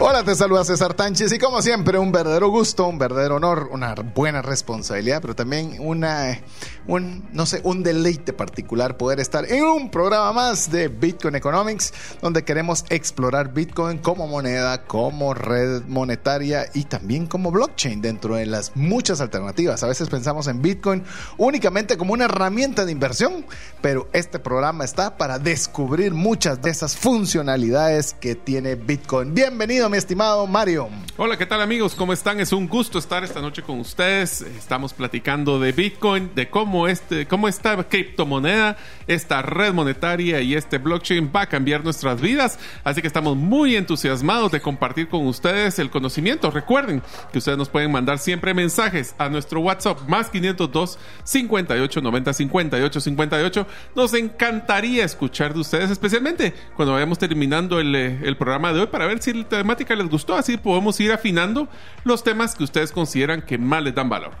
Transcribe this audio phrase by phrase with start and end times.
[0.00, 3.94] Hola, te saluda César Tánchez y como siempre un verdadero gusto, un verdadero honor, una
[3.94, 6.40] buena responsabilidad, pero también una,
[6.88, 11.94] un, no sé, un deleite particular poder estar en un programa más de Bitcoin Economics,
[12.20, 18.46] donde queremos explorar Bitcoin como moneda, como red monetaria y también como blockchain dentro de
[18.46, 19.84] las muchas alternativas.
[19.84, 21.04] A veces pensamos en Bitcoin
[21.38, 23.46] únicamente como una herramienta de inversión,
[23.80, 29.32] pero este programa está para descubrir muchas de esas funcionalidades que tiene Bitcoin.
[29.34, 30.88] Bienvenido mi estimado Mario.
[31.16, 31.94] Hola, ¿qué tal amigos?
[31.94, 32.40] ¿Cómo están?
[32.40, 34.40] Es un gusto estar esta noche con ustedes.
[34.40, 40.78] Estamos platicando de Bitcoin, de cómo, este, cómo esta criptomoneda, esta red monetaria y este
[40.78, 42.58] blockchain va a cambiar nuestras vidas.
[42.82, 46.50] Así que estamos muy entusiasmados de compartir con ustedes el conocimiento.
[46.50, 52.32] Recuerden que ustedes nos pueden mandar siempre mensajes a nuestro WhatsApp más 502 58 90
[52.32, 53.66] 58 58.
[53.94, 58.86] Nos encantaría escuchar de ustedes, especialmente cuando vayamos terminando el, eh, el programa de hoy
[58.86, 61.68] para ver si el tema les gustó, así podemos ir afinando
[62.04, 64.32] los temas que ustedes consideran que más les dan valor.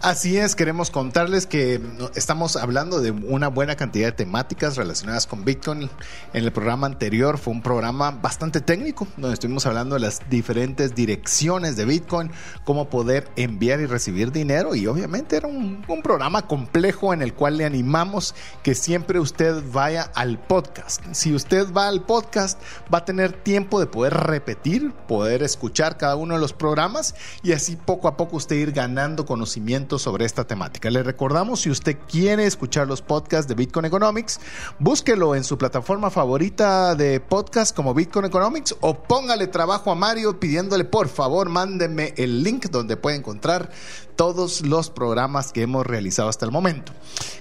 [0.00, 1.80] Así es, queremos contarles que
[2.14, 5.88] estamos hablando de una buena cantidad de temáticas relacionadas con Bitcoin.
[6.32, 10.94] En el programa anterior fue un programa bastante técnico, donde estuvimos hablando de las diferentes
[10.94, 12.30] direcciones de Bitcoin,
[12.64, 17.56] cómo poder enviar y recibir dinero y obviamente era un, programa complejo en el cual
[17.56, 21.02] le animamos que siempre usted vaya al podcast.
[21.12, 22.60] Si usted va al podcast
[22.92, 27.52] va a tener tiempo de poder repetir, poder escuchar cada uno de los programas y
[27.52, 30.90] así poco a poco usted ir ganando conocimiento sobre esta temática.
[30.90, 34.40] Le recordamos, si usted quiere escuchar los podcasts de Bitcoin Economics,
[34.78, 40.38] búsquelo en su plataforma favorita de podcast como Bitcoin Economics o póngale trabajo a Mario
[40.38, 43.70] pidiéndole por favor, mándeme el link donde puede encontrar
[44.16, 46.92] todos los programas que hemos realizado hasta el momento.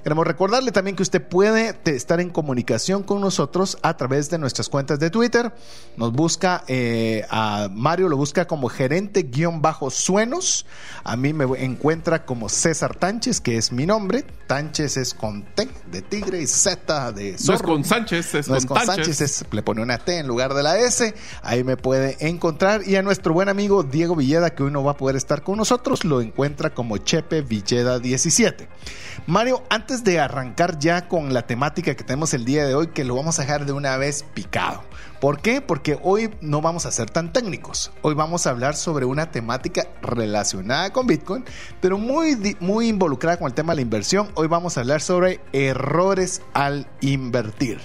[0.04, 4.70] Queremos recordarle también que usted puede estar en comunicación con nosotros a través de nuestras
[4.70, 5.54] cuentas de Twitter.
[5.98, 10.66] Nos busca eh, a Mario, lo busca como gerente-suenos.
[11.04, 14.26] A mí me encuentra como César Tánchez, que es mi nombre.
[14.48, 17.54] Tánchez es con T de tigre y Z de zorro.
[17.54, 19.46] No es con Sánchez, es no con, es con Sánchez.
[19.52, 21.14] le pone una T en lugar de la S.
[21.42, 22.88] Ahí me puede encontrar.
[22.88, 25.58] Y a nuestro buen amigo Diego Villeda, que hoy no va a poder estar con
[25.58, 28.68] nosotros, lo encuentra como Chepe Villeda 17.
[29.28, 33.04] Mario, antes de arrancar ya con la temática que tenemos el día de hoy, que
[33.04, 34.84] lo vamos a dejar de una vez picado.
[35.24, 35.62] ¿Por qué?
[35.62, 37.94] Porque hoy no vamos a ser tan técnicos.
[38.02, 41.46] Hoy vamos a hablar sobre una temática relacionada con Bitcoin,
[41.80, 44.28] pero muy, muy involucrada con el tema de la inversión.
[44.36, 47.80] Hoy vamos a hablar sobre errores al invertir.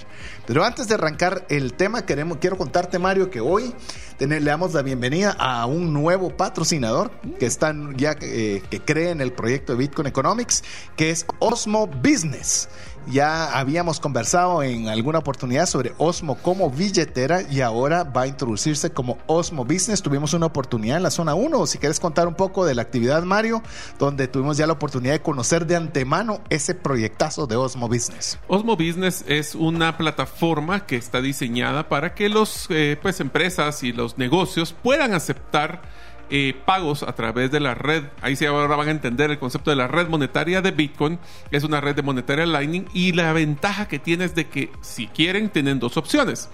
[0.45, 3.73] Pero antes de arrancar el tema, queremos, quiero contarte, Mario, que hoy
[4.19, 9.31] le damos la bienvenida a un nuevo patrocinador que están eh, que cree en el
[9.31, 10.63] proyecto de Bitcoin Economics,
[10.97, 12.67] que es Osmo Business.
[13.07, 18.91] Ya habíamos conversado en alguna oportunidad sobre Osmo como billetera y ahora va a introducirse
[18.91, 20.03] como Osmo Business.
[20.03, 21.65] Tuvimos una oportunidad en la zona 1.
[21.65, 23.63] Si quieres contar un poco de la actividad, Mario,
[23.97, 28.37] donde tuvimos ya la oportunidad de conocer de antemano ese proyectazo de Osmo Business.
[28.47, 30.08] Osmo Business es una plataforma
[30.85, 35.81] que está diseñada para que los eh, pues empresas y los negocios puedan aceptar
[36.31, 38.03] eh, pagos a través de la red.
[38.21, 41.17] Ahí sí ahora van a entender el concepto de la red monetaria de Bitcoin.
[41.49, 45.07] Es una red de monetaria Lightning y la ventaja que tiene es de que si
[45.07, 46.49] quieren tienen dos opciones.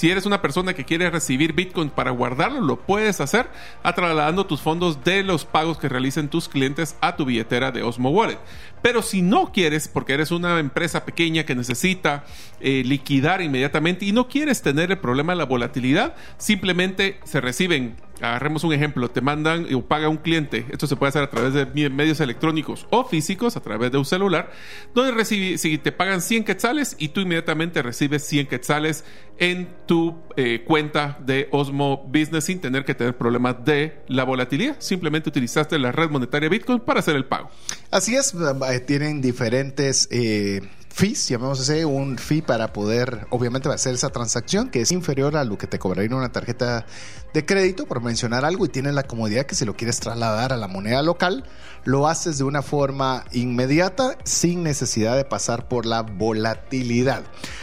[0.00, 3.50] Si eres una persona que quiere recibir Bitcoin para guardarlo, lo puedes hacer
[3.82, 7.82] a trasladando tus fondos de los pagos que realicen tus clientes a tu billetera de
[7.82, 8.38] Osmo Wallet.
[8.80, 12.24] Pero si no quieres, porque eres una empresa pequeña que necesita
[12.60, 17.96] eh, liquidar inmediatamente y no quieres tener el problema de la volatilidad, simplemente se reciben
[18.20, 21.54] agarremos un ejemplo, te mandan o paga un cliente, esto se puede hacer a través
[21.54, 24.50] de medios electrónicos o físicos, a través de un celular,
[24.94, 29.04] donde recibe, si te pagan 100 quetzales y tú inmediatamente recibes 100 quetzales
[29.38, 34.76] en tu eh, cuenta de Osmo Business sin tener que tener problemas de la volatilidad,
[34.78, 37.50] simplemente utilizaste la red monetaria Bitcoin para hacer el pago.
[37.90, 40.08] Así es, eh, tienen diferentes...
[40.10, 40.60] Eh
[40.92, 45.44] fees, llamemos así, un fee para poder, obviamente, hacer esa transacción que es inferior a
[45.44, 46.84] lo que te cobraría una tarjeta
[47.32, 50.56] de crédito, por mencionar algo, y tienes la comodidad que si lo quieres trasladar a
[50.56, 51.44] la moneda local,
[51.84, 57.22] lo haces de una forma inmediata, sin necesidad de pasar por la volatilidad.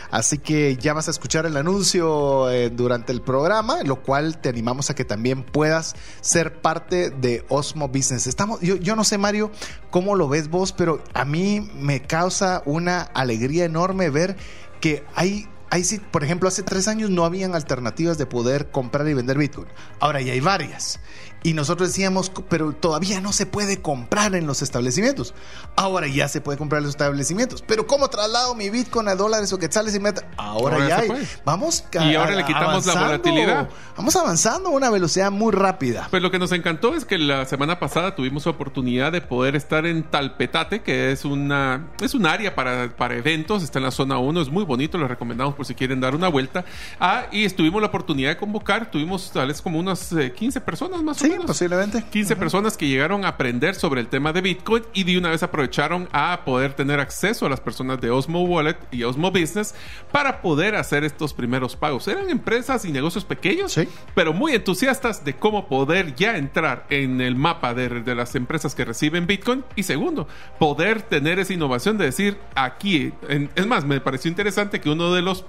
[0.09, 4.49] Así que ya vas a escuchar el anuncio eh, durante el programa, lo cual te
[4.49, 8.27] animamos a que también puedas ser parte de Osmo Business.
[8.27, 9.51] Estamos, yo, yo no sé, Mario,
[9.89, 14.37] cómo lo ves vos, pero a mí me causa una alegría enorme ver
[14.79, 19.07] que hay ahí sí, por ejemplo, hace tres años no habían alternativas de poder comprar
[19.07, 19.67] y vender Bitcoin.
[19.99, 20.99] Ahora ya hay varias.
[21.47, 25.33] Y nosotros decíamos, pero todavía no se puede comprar en los establecimientos.
[25.77, 27.63] Ahora ya se puede comprar en los establecimientos.
[27.65, 30.25] Pero ¿cómo traslado mi Bitcoin a dólares o quetzales y meta?
[30.35, 31.27] Ahora, Ahora ya hay.
[31.45, 33.69] Vamos Y ahora le quitamos la volatilidad.
[33.95, 36.09] Vamos avanzando a una velocidad muy rápida.
[36.09, 39.85] Pues lo que nos encantó es que la semana pasada tuvimos oportunidad de poder estar
[39.85, 44.17] en Talpetate, que es una es un área para, para eventos, está en la zona
[44.17, 46.65] 1, es muy bonito, lo recomendamos por si quieren dar una vuelta.
[46.99, 51.01] Ah, y estuvimos la oportunidad de convocar, tuvimos tal vez como unas eh, 15 personas
[51.01, 51.47] más o Sí, menos.
[51.47, 52.03] posiblemente.
[52.09, 55.43] 15 personas que llegaron a aprender sobre el tema de Bitcoin y de una vez
[55.43, 59.73] aprovecharon a poder tener acceso a las personas de Osmo Wallet y Osmo Business
[60.11, 62.07] para poder hacer estos primeros pagos.
[62.07, 63.87] Eran empresas y negocios pequeños, Sí.
[64.15, 68.75] pero muy entusiastas de cómo poder ya entrar en el mapa de, de las empresas
[68.75, 69.63] que reciben Bitcoin.
[69.75, 70.27] Y segundo,
[70.59, 75.13] poder tener esa innovación de decir aquí, en- es más, me pareció interesante que uno
[75.13, 75.45] de los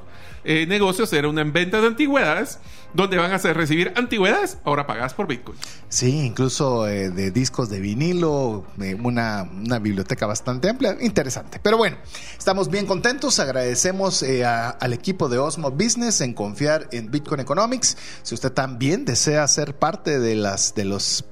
[0.51, 2.59] eh, negocios era una venta de antigüedades,
[2.95, 5.59] donde van a hacer, recibir antigüedades ahora pagadas por Bitcoin.
[5.91, 9.47] Sí, incluso eh, de discos de vinilo, eh, una,
[9.79, 11.61] biblioteca bastante amplia, interesante.
[11.63, 11.99] Pero bueno,
[12.39, 17.99] estamos bien contentos, agradecemos al equipo de Osmo Business en confiar en Bitcoin Economics.
[18.23, 21.27] Si usted también desea ser parte de, las, de los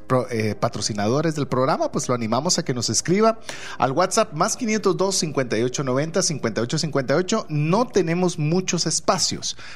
[0.60, 3.40] patrocinadores del programa, pues lo animamos a que nos escriba
[3.78, 7.46] al WhatsApp más 502 5890 5858.
[7.48, 9.05] No tenemos muchos espacios,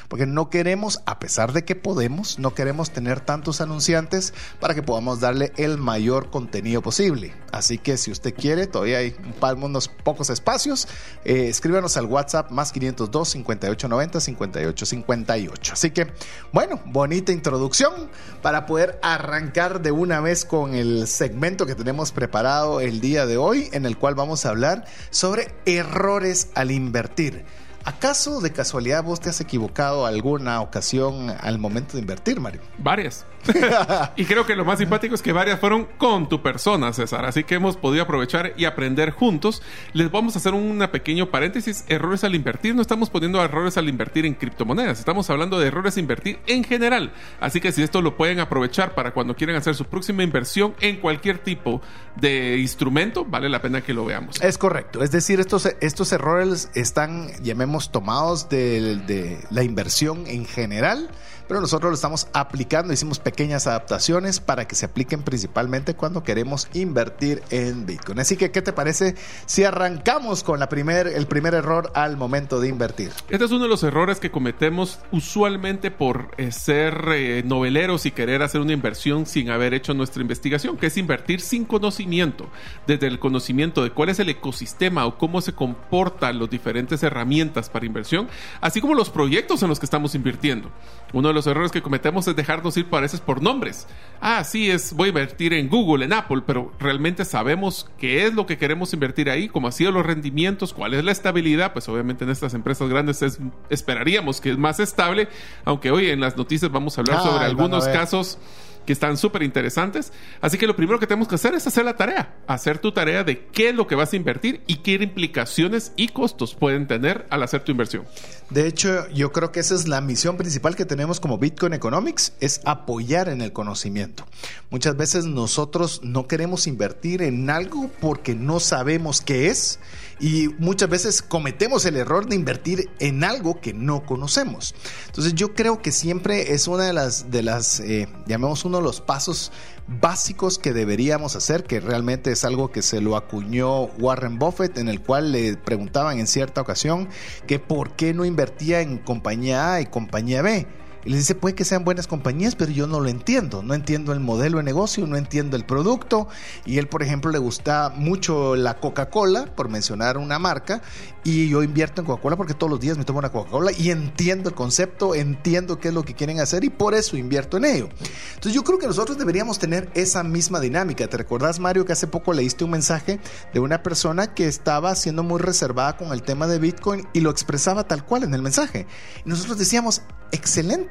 [0.07, 4.83] porque no queremos, a pesar de que podemos, no queremos tener tantos anunciantes para que
[4.83, 7.33] podamos darle el mayor contenido posible.
[7.51, 9.15] Así que si usted quiere, todavía hay
[9.57, 10.87] unos pocos espacios,
[11.25, 15.73] eh, escríbanos al WhatsApp más 502 5890 5858.
[15.73, 16.11] Así que,
[16.51, 18.09] bueno, bonita introducción
[18.41, 23.37] para poder arrancar de una vez con el segmento que tenemos preparado el día de
[23.37, 27.45] hoy, en el cual vamos a hablar sobre errores al invertir.
[27.83, 32.61] ¿Acaso de casualidad vos te has equivocado alguna ocasión al momento de invertir, Mario?
[32.77, 33.25] Varias.
[34.15, 37.25] y creo que lo más simpático es que varias fueron con tu persona, César.
[37.25, 39.61] Así que hemos podido aprovechar y aprender juntos.
[39.93, 41.85] Les vamos a hacer un pequeño paréntesis.
[41.87, 42.75] Errores al invertir.
[42.75, 44.99] No estamos poniendo errores al invertir en criptomonedas.
[44.99, 47.13] Estamos hablando de errores a invertir en general.
[47.39, 50.97] Así que si esto lo pueden aprovechar para cuando quieran hacer su próxima inversión en
[50.97, 51.81] cualquier tipo
[52.15, 54.41] de instrumento, vale la pena que lo veamos.
[54.41, 55.03] Es correcto.
[55.03, 61.09] Es decir, estos, estos errores están, llamemos, tomados de, de la inversión en general,
[61.51, 62.93] pero nosotros lo estamos aplicando.
[62.93, 68.19] Hicimos pequeñas adaptaciones para que se apliquen principalmente cuando queremos invertir en Bitcoin.
[68.19, 69.15] Así que, ¿qué te parece
[69.47, 73.11] si arrancamos con la primer, el primer error al momento de invertir?
[73.27, 78.11] Este es uno de los errores que cometemos usualmente por eh, ser eh, noveleros y
[78.11, 82.47] querer hacer una inversión sin haber hecho nuestra investigación, que es invertir sin conocimiento,
[82.87, 87.69] desde el conocimiento de cuál es el ecosistema o cómo se comportan las diferentes herramientas
[87.69, 88.29] para inversión,
[88.61, 90.71] así como los proyectos en los que estamos invirtiendo.
[91.11, 93.87] Uno de los errores que cometemos es dejarnos ir a veces por nombres.
[94.19, 98.33] Ah, sí, es voy a invertir en Google, en Apple, pero realmente sabemos qué es
[98.33, 101.73] lo que queremos invertir ahí, cómo han sido los rendimientos, cuál es la estabilidad.
[101.73, 103.39] Pues obviamente en estas empresas grandes es-
[103.69, 105.27] esperaríamos que es más estable,
[105.65, 108.37] aunque hoy en las noticias vamos a hablar sobre algunos casos
[108.85, 110.11] que están súper interesantes.
[110.41, 113.23] Así que lo primero que tenemos que hacer es hacer la tarea, hacer tu tarea
[113.23, 117.25] de qué es lo que vas a invertir y qué implicaciones y costos pueden tener
[117.29, 118.05] al hacer tu inversión.
[118.49, 122.33] De hecho, yo creo que esa es la misión principal que tenemos como Bitcoin Economics,
[122.39, 124.25] es apoyar en el conocimiento.
[124.69, 129.79] Muchas veces nosotros no queremos invertir en algo porque no sabemos qué es
[130.21, 134.75] y muchas veces cometemos el error de invertir en algo que no conocemos.
[135.07, 138.83] Entonces yo creo que siempre es una de las, de las eh, llamemos uno de
[138.83, 139.51] los pasos
[139.87, 144.87] básicos que deberíamos hacer, que realmente es algo que se lo acuñó Warren Buffett, en
[144.87, 147.09] el cual le preguntaban en cierta ocasión
[147.47, 150.67] que por qué no invertía en compañía A y compañía B.
[151.03, 153.63] Y les dice, puede que sean buenas compañías, pero yo no lo entiendo.
[153.63, 156.27] No entiendo el modelo de negocio, no entiendo el producto.
[156.65, 160.81] Y él, por ejemplo, le gusta mucho la Coca-Cola, por mencionar una marca.
[161.23, 164.49] Y yo invierto en Coca-Cola porque todos los días me tomo una Coca-Cola y entiendo
[164.49, 167.89] el concepto, entiendo qué es lo que quieren hacer y por eso invierto en ello.
[168.29, 171.07] Entonces yo creo que nosotros deberíamos tener esa misma dinámica.
[171.07, 173.19] ¿Te recordás, Mario, que hace poco leíste un mensaje
[173.53, 177.29] de una persona que estaba siendo muy reservada con el tema de Bitcoin y lo
[177.29, 178.87] expresaba tal cual en el mensaje?
[179.23, 180.90] Y nosotros decíamos, excelente,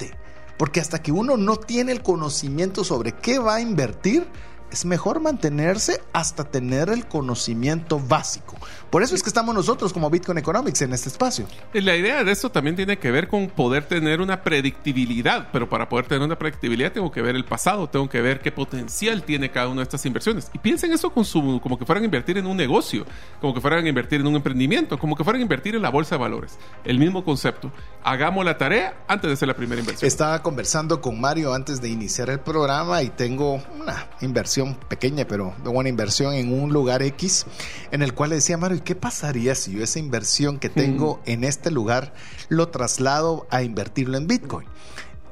[0.57, 4.27] porque hasta que uno no tiene el conocimiento sobre qué va a invertir,
[4.71, 8.57] es mejor mantenerse hasta tener el conocimiento básico.
[8.91, 11.47] Por eso es que estamos nosotros como Bitcoin Economics en este espacio.
[11.73, 15.69] Y la idea de esto también tiene que ver con poder tener una predictibilidad, pero
[15.69, 19.23] para poder tener una predictibilidad tengo que ver el pasado, tengo que ver qué potencial
[19.23, 20.51] tiene cada una de estas inversiones.
[20.53, 23.07] Y piensen eso con su, como que fueran a invertir en un negocio,
[23.41, 25.91] como que fueran a invertir en un emprendimiento, como que fueran a invertir en la
[25.91, 26.59] bolsa de valores.
[26.83, 27.71] El mismo concepto.
[28.03, 30.09] Hagamos la tarea antes de hacer la primera inversión.
[30.09, 35.55] Estaba conversando con Mario antes de iniciar el programa y tengo una inversión pequeña, pero
[35.63, 37.47] de buena inversión en un lugar X,
[37.91, 41.21] en el cual le decía Mario, ¿y qué pasaría si yo esa inversión que tengo
[41.27, 42.15] en este lugar
[42.49, 44.67] lo traslado a invertirlo en Bitcoin?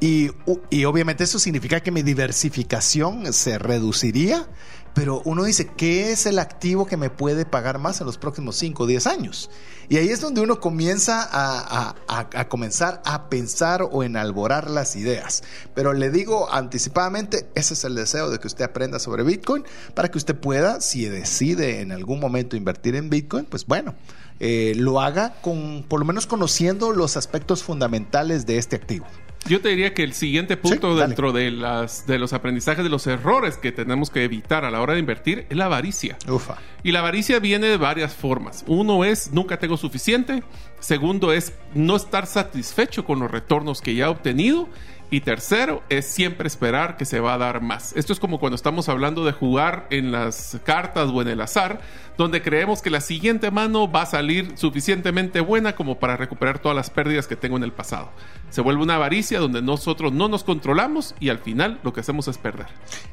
[0.01, 0.31] Y,
[0.71, 4.47] y, obviamente eso significa que mi diversificación se reduciría,
[4.95, 8.57] pero uno dice, ¿qué es el activo que me puede pagar más en los próximos
[8.57, 9.51] 5 o 10 años?
[9.89, 15.43] Y ahí es donde uno comienza a, comenzar a pensar o enalborar las ideas.
[15.75, 19.65] Pero le digo anticipadamente, ese es el deseo de que usted aprenda sobre Bitcoin
[19.95, 23.95] para que usted pueda, si decide en algún momento invertir en Bitcoin, pues bueno,
[24.41, 29.07] eh, lo haga con por lo menos conociendo los aspectos fundamentales de este activo.
[29.49, 32.91] Yo te diría que el siguiente punto sí, dentro de, las, de los aprendizajes, de
[32.91, 36.17] los errores que tenemos que evitar a la hora de invertir, es la avaricia.
[36.29, 36.59] Ufa.
[36.83, 38.65] Y la avaricia viene de varias formas.
[38.67, 40.43] Uno es nunca tengo suficiente.
[40.81, 44.69] Segundo es no estar satisfecho con los retornos que ya he obtenido.
[45.11, 47.95] Y tercero es siempre esperar que se va a dar más.
[47.97, 51.81] Esto es como cuando estamos hablando de jugar en las cartas o en el azar,
[52.19, 56.77] donde creemos que la siguiente mano va a salir suficientemente buena como para recuperar todas
[56.77, 58.11] las pérdidas que tengo en el pasado.
[58.51, 62.29] Se vuelve una avaricia donde nosotros no nos controlamos y al final lo que hacemos
[62.29, 62.67] es perder.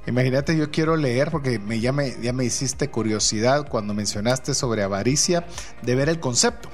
[0.06, 5.46] Imagínate, yo quiero leer porque ya me hiciste curiosidad cuando mencionaste sobre avaricia
[5.82, 6.70] de ver el concepto.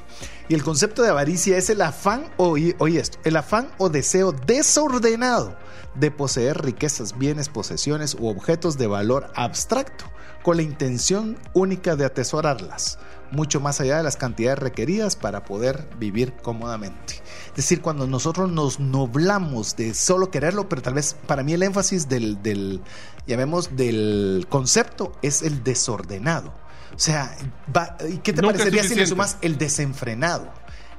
[0.51, 5.55] Y el concepto de avaricia es el afán, oye, esto, el afán o deseo desordenado
[5.95, 10.03] de poseer riquezas, bienes, posesiones u objetos de valor abstracto,
[10.43, 12.99] con la intención única de atesorarlas,
[13.31, 17.23] mucho más allá de las cantidades requeridas para poder vivir cómodamente.
[17.51, 21.63] Es decir, cuando nosotros nos noblamos de solo quererlo, pero tal vez para mí el
[21.63, 26.60] énfasis del, del concepto es el desordenado.
[26.95, 27.35] O sea,
[27.75, 30.51] va, ¿qué te Nunca parecería si le sumas el desenfrenado?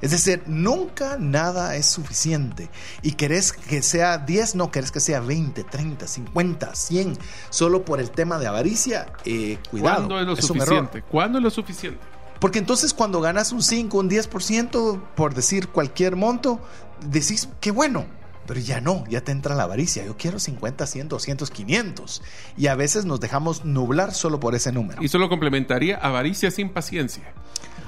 [0.03, 2.69] Es decir, nunca nada es suficiente.
[3.01, 7.17] Y querés que sea 10, no, querés que sea 20, 30, 50, 100.
[7.49, 10.07] Solo por el tema de avaricia, eh, cuidado.
[10.07, 11.01] ¿Cuándo es lo es suficiente?
[11.03, 11.99] ¿Cuándo es lo suficiente?
[12.41, 16.59] Porque entonces cuando ganas un 5, un 10%, por decir cualquier monto,
[17.07, 18.05] decís, qué bueno.
[18.45, 20.05] Pero ya no, ya te entra la avaricia.
[20.05, 22.21] Yo quiero 50, 100, 200, 500.
[22.57, 25.01] Y a veces nos dejamos nublar solo por ese número.
[25.03, 27.33] Y solo complementaría avaricia sin paciencia.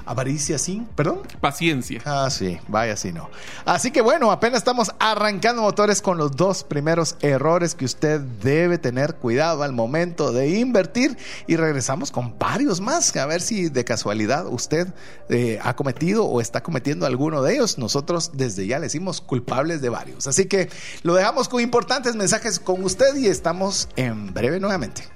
[0.06, 1.22] Avaricia sin, perdón.
[1.40, 2.00] Paciencia.
[2.04, 3.28] Ah, sí, vaya si no.
[3.64, 8.78] Así que bueno, apenas estamos arrancando motores con los dos primeros errores que usted debe
[8.78, 13.84] tener cuidado al momento de invertir y regresamos con varios más, a ver si de
[13.84, 14.88] casualidad usted
[15.28, 17.76] eh, ha cometido o está cometiendo alguno de ellos.
[17.76, 20.26] Nosotros desde ya le hicimos culpables de varios.
[20.26, 20.70] Así que
[21.02, 25.15] lo dejamos con importantes mensajes con usted y estamos en breve nuevamente.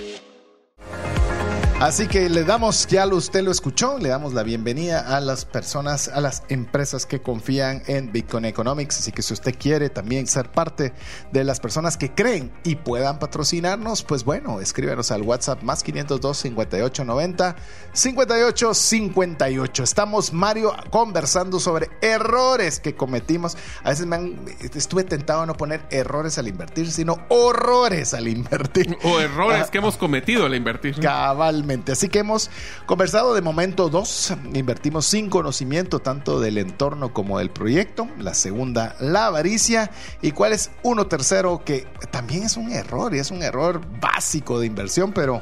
[1.81, 5.45] Así que le damos, ya lo- usted lo escuchó, le damos la bienvenida a las
[5.45, 8.99] personas, a las empresas que confían en Bitcoin Economics.
[8.99, 10.93] Así que si usted quiere también ser parte
[11.31, 16.37] de las personas que creen y puedan patrocinarnos, pues bueno, escríbenos al WhatsApp más 502
[16.37, 17.55] 58 90
[17.93, 19.83] 58 58.
[19.83, 23.57] Estamos, Mario, conversando sobre errores que cometimos.
[23.83, 24.39] A veces me han,
[24.75, 28.95] estuve tentado a no poner errores al invertir, sino horrores al invertir.
[29.03, 30.99] O errores Ah, que hemos cometido al invertir.
[30.99, 31.70] Cabalmente.
[31.91, 32.49] Así que hemos
[32.85, 34.33] conversado de momento dos.
[34.53, 38.07] Invertimos sin conocimiento tanto del entorno como del proyecto.
[38.19, 39.91] La segunda, la avaricia.
[40.21, 43.13] ¿Y cuál es uno tercero que también es un error?
[43.15, 45.41] Y es un error básico de inversión, pero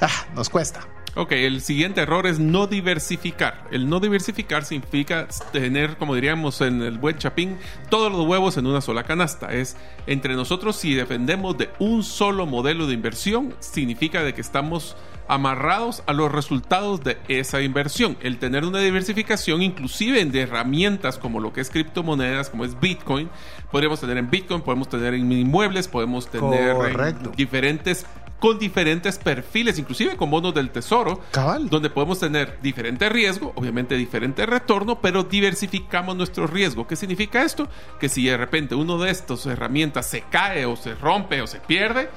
[0.00, 0.88] ah, nos cuesta.
[1.14, 3.66] Ok, el siguiente error es no diversificar.
[3.72, 7.58] El no diversificar significa tener, como diríamos en el buen chapín,
[7.90, 9.52] todos los huevos en una sola canasta.
[9.52, 14.96] Es entre nosotros si defendemos de un solo modelo de inversión, significa de que estamos
[15.28, 18.16] amarrados a los resultados de esa inversión.
[18.20, 23.28] El tener una diversificación, inclusive de herramientas como lo que es criptomonedas, como es Bitcoin,
[23.70, 28.06] podríamos tener en Bitcoin, podemos tener en inmuebles, podemos tener en diferentes
[28.38, 31.20] con diferentes perfiles, inclusive con bonos del tesoro,
[31.68, 36.86] donde podemos tener diferente riesgo, obviamente diferente retorno, pero diversificamos nuestro riesgo.
[36.86, 37.68] ¿Qué significa esto?
[37.98, 41.58] Que si de repente uno de estas herramientas se cae o se rompe o se
[41.58, 42.10] pierde,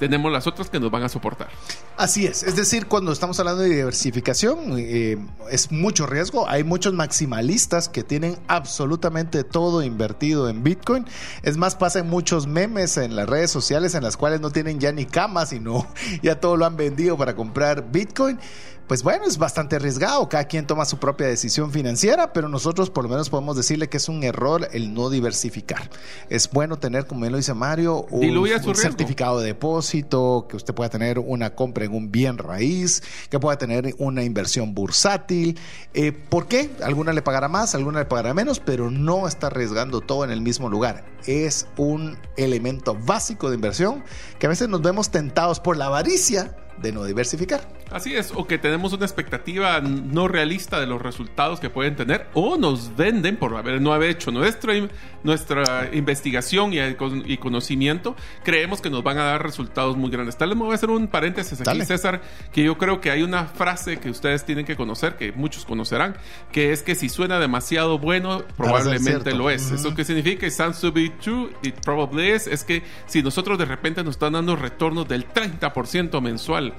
[0.00, 1.48] tenemos las otras que nos van a soportar.
[1.98, 5.18] Así es, es decir, cuando estamos hablando de diversificación, eh,
[5.50, 6.48] es mucho riesgo.
[6.48, 11.04] Hay muchos maximalistas que tienen absolutamente todo invertido en Bitcoin.
[11.42, 14.90] Es más, pasan muchos memes en las redes sociales en las cuales no tienen ya
[14.90, 15.86] ni camas, sino
[16.22, 18.38] ya todo lo han vendido para comprar Bitcoin
[18.90, 23.04] pues bueno, es bastante arriesgado, cada quien toma su propia decisión financiera, pero nosotros por
[23.04, 25.88] lo menos podemos decirle que es un error el no diversificar.
[26.28, 30.90] Es bueno tener, como bien lo dice Mario, un, certificado de depósito, que usted pueda
[30.90, 35.56] tener una compra en un bien raíz, que pueda tener una inversión bursátil.
[35.94, 36.68] Eh, ¿Por qué?
[36.82, 40.40] Alguna le pagará más, alguna le pagará menos, pero no está arriesgando todo en el
[40.40, 41.04] mismo lugar.
[41.28, 44.02] Es un elemento básico de inversión
[44.40, 47.60] que a veces nos vemos tentados por la avaricia de no diversificar.
[47.90, 52.28] Así es, o que tenemos una expectativa no realista de los resultados que pueden tener,
[52.34, 54.74] o nos venden por haber, no haber hecho nuestra,
[55.24, 60.36] nuestra investigación y, conocimiento, creemos que nos van a dar resultados muy grandes.
[60.36, 62.20] Tal vez me voy a hacer un paréntesis aquí, César,
[62.52, 66.16] que yo creo que hay una frase que ustedes tienen que conocer, que muchos conocerán,
[66.52, 69.70] que es que si suena demasiado bueno, probablemente lo es.
[69.70, 70.46] ¿Eso qué significa?
[70.46, 72.46] It sounds to be true, it probably is.
[72.46, 76.69] Es que si nosotros de repente nos están dando retornos del 30% mensual,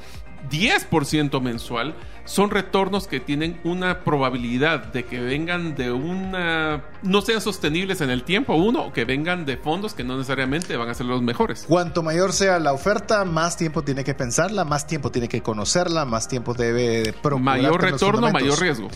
[0.50, 1.96] 10% mensual,
[2.26, 6.84] son retornos que tienen una probabilidad de que vengan de una...
[7.04, 10.78] no sean sostenibles en el tiempo, uno, o que vengan de fondos que no necesariamente
[10.78, 11.66] van a ser los mejores.
[11.68, 16.06] Cuanto mayor sea la oferta, más tiempo tiene que pensarla, más tiempo tiene que conocerla,
[16.06, 17.42] más tiempo debe procurar.
[17.42, 18.90] Mayor retorno, mayor riesgo.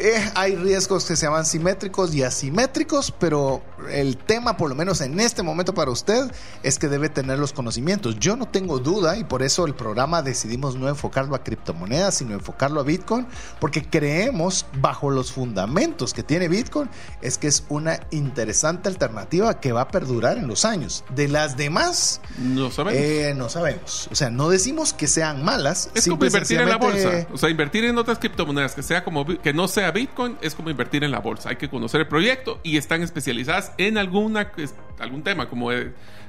[0.00, 5.00] Eh, hay riesgos que se llaman simétricos y asimétricos, pero el tema, por lo menos
[5.00, 6.30] en este momento para usted,
[6.62, 8.16] es que debe tener los conocimientos.
[8.20, 12.34] Yo no tengo duda y por eso el programa decidimos no enfocarlo a criptomonedas, sino
[12.34, 13.26] enfocarlo a Bitcoin,
[13.60, 16.88] porque creemos bajo los fundamentos que tiene Bitcoin,
[17.20, 21.04] es que es una interesante alternativa que va a perdurar en los años.
[21.14, 23.02] De las demás, no sabemos.
[23.02, 24.08] Eh, no sabemos.
[24.12, 25.90] O sea, no decimos que sean malas.
[25.94, 27.26] Es como invertir en la bolsa.
[27.32, 30.70] O sea, invertir en otras criptomonedas que sea como que no sea Bitcoin es como
[30.70, 31.50] invertir en la bolsa.
[31.50, 34.52] Hay que conocer el proyecto y están especializadas en alguna,
[34.98, 35.70] algún tema, como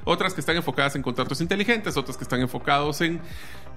[0.04, 3.20] otras que están enfocadas en contratos inteligentes, otras que están enfocados en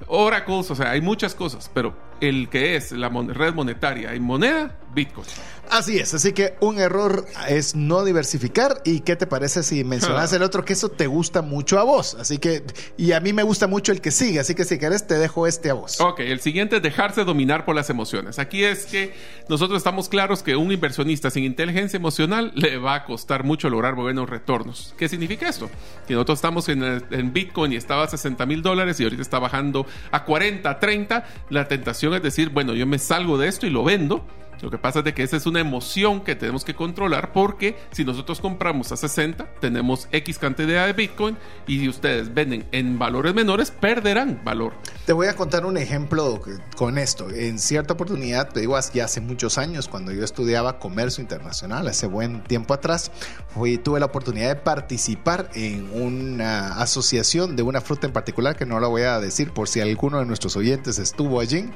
[0.07, 4.77] oracles, o sea, hay muchas cosas, pero el que es la red monetaria y moneda,
[4.93, 5.25] Bitcoin.
[5.69, 8.81] Así es, así que un error es no diversificar.
[8.85, 12.15] ¿Y qué te parece si mencionas el otro que eso te gusta mucho a vos?
[12.19, 12.63] Así que,
[12.97, 15.47] y a mí me gusta mucho el que sigue, así que si querés te dejo
[15.47, 15.99] este a vos.
[15.99, 18.39] Ok, el siguiente es dejarse dominar por las emociones.
[18.39, 19.13] Aquí es que
[19.49, 23.95] nosotros estamos claros que un inversionista sin inteligencia emocional le va a costar mucho lograr
[23.95, 24.93] buenos retornos.
[24.97, 25.69] ¿Qué significa esto?
[26.07, 29.39] Que nosotros estamos en, en Bitcoin y estaba a 60 mil dólares y ahorita está
[29.39, 31.25] bajando a 40, 30.
[31.49, 34.25] La tentación es decir, bueno, yo me salgo de esto y lo vendo
[34.63, 37.77] lo que pasa es de que esa es una emoción que tenemos que controlar porque
[37.91, 42.97] si nosotros compramos a 60, tenemos X cantidad de Bitcoin y si ustedes venden en
[42.97, 44.73] valores menores, perderán valor.
[45.05, 46.39] Te voy a contar un ejemplo
[46.77, 47.29] con esto.
[47.29, 52.07] En cierta oportunidad, te digo, ya hace muchos años, cuando yo estudiaba comercio internacional, hace
[52.07, 53.11] buen tiempo atrás,
[53.49, 58.65] fui, tuve la oportunidad de participar en una asociación de una fruta en particular, que
[58.65, 61.69] no la voy a decir por si alguno de nuestros oyentes estuvo allí,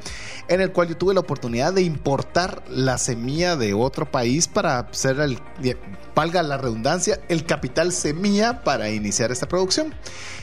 [0.47, 4.87] en el cual yo tuve la oportunidad de importar la semilla de otro país para
[4.91, 5.39] ser el,
[6.13, 9.95] valga la redundancia, el capital semilla para iniciar esta producción.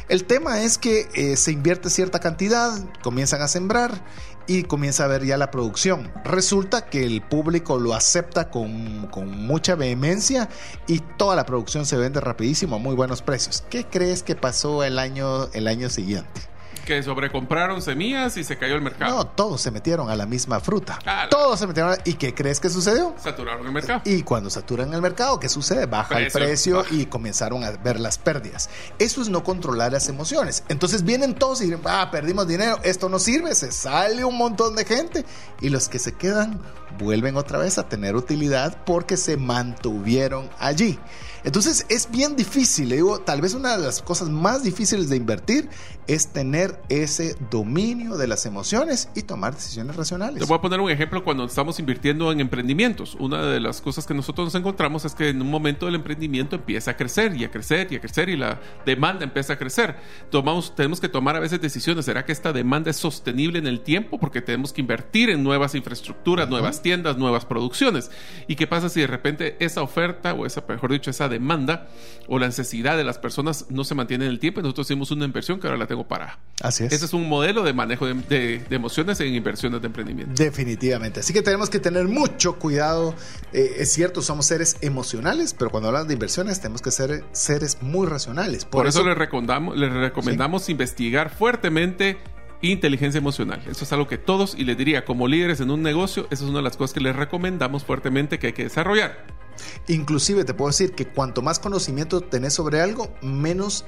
[0.09, 2.73] El tema es que eh, se invierte cierta cantidad,
[3.05, 4.03] comienzan a sembrar
[4.49, 6.12] y comienza a ver ya la producción.
[6.25, 10.49] Resulta que el público lo acepta con, con, mucha vehemencia
[10.88, 13.62] y toda la producción se vende rapidísimo a muy buenos precios.
[13.70, 16.54] ¿Qué crees que pasó el año, el año siguiente?
[16.85, 19.16] Que sobrecompraron semillas y se cayó el mercado.
[19.16, 20.99] No, todos se metieron a la misma fruta.
[21.31, 21.97] todos se metieron.
[22.05, 23.14] ¿Y qué crees que sucedió?
[23.18, 24.03] Saturaron el mercado.
[24.05, 25.87] Y cuando saturan el mercado, ¿qué sucede?
[25.87, 28.68] Baja el precio y comenzaron a ver las pérdidas.
[28.99, 30.64] Eso es no controlar las emociones.
[30.68, 34.77] Entonces vienen todos y dicen, ah, perdimos dinero, esto no sirve, se sale un montón
[34.77, 35.25] de gente.
[35.61, 36.61] Y los que se quedan
[36.99, 40.99] vuelven otra vez a tener utilidad porque se mantuvieron allí.
[41.44, 45.16] Entonces es bien difícil, le digo, tal vez una de las cosas más difíciles de
[45.16, 45.68] invertir
[46.07, 50.38] es tener ese dominio de las emociones y tomar decisiones racionales.
[50.38, 53.14] Te voy a poner un ejemplo cuando estamos invirtiendo en emprendimientos.
[53.20, 56.57] Una de las cosas que nosotros nos encontramos es que en un momento el emprendimiento
[56.57, 59.96] empieza a crecer y a crecer y a crecer y la demanda empieza a crecer.
[60.30, 62.07] Tomamos, tenemos que tomar a veces decisiones.
[62.07, 64.18] ¿Será que esta demanda es sostenible en el tiempo?
[64.18, 68.11] Porque tenemos que invertir en nuevas infraestructuras, nuevas tiendas, nuevas producciones.
[68.48, 71.34] ¿Y qué pasa si de repente esa oferta o esa, mejor dicho, esa demanda
[72.27, 74.62] o la necesidad de las personas no se mantiene en el tiempo?
[74.62, 76.38] Nosotros hicimos una inversión que ahora la tengo para.
[76.62, 76.92] Así es.
[76.92, 80.33] Ese es un modelo de manejo de, de- de emociones en inversiones de emprendimiento.
[80.42, 81.20] Definitivamente.
[81.20, 83.14] Así que tenemos que tener mucho cuidado.
[83.53, 87.79] Eh, es cierto, somos seres emocionales, pero cuando hablamos de inversiones tenemos que ser seres
[87.83, 88.64] muy racionales.
[88.64, 92.18] Por, eso, les recomendamos, les recomendamos investigar fuertemente
[92.62, 93.61] inteligencia emocional.
[93.70, 96.49] Eso es algo que todos, y les diría, como líderes en un negocio, esa es
[96.51, 99.27] una de las cosas que les recomendamos fuertemente que hay que desarrollar.
[99.88, 103.85] Inclusive te puedo decir que cuanto más conocimiento tenés sobre algo, menos,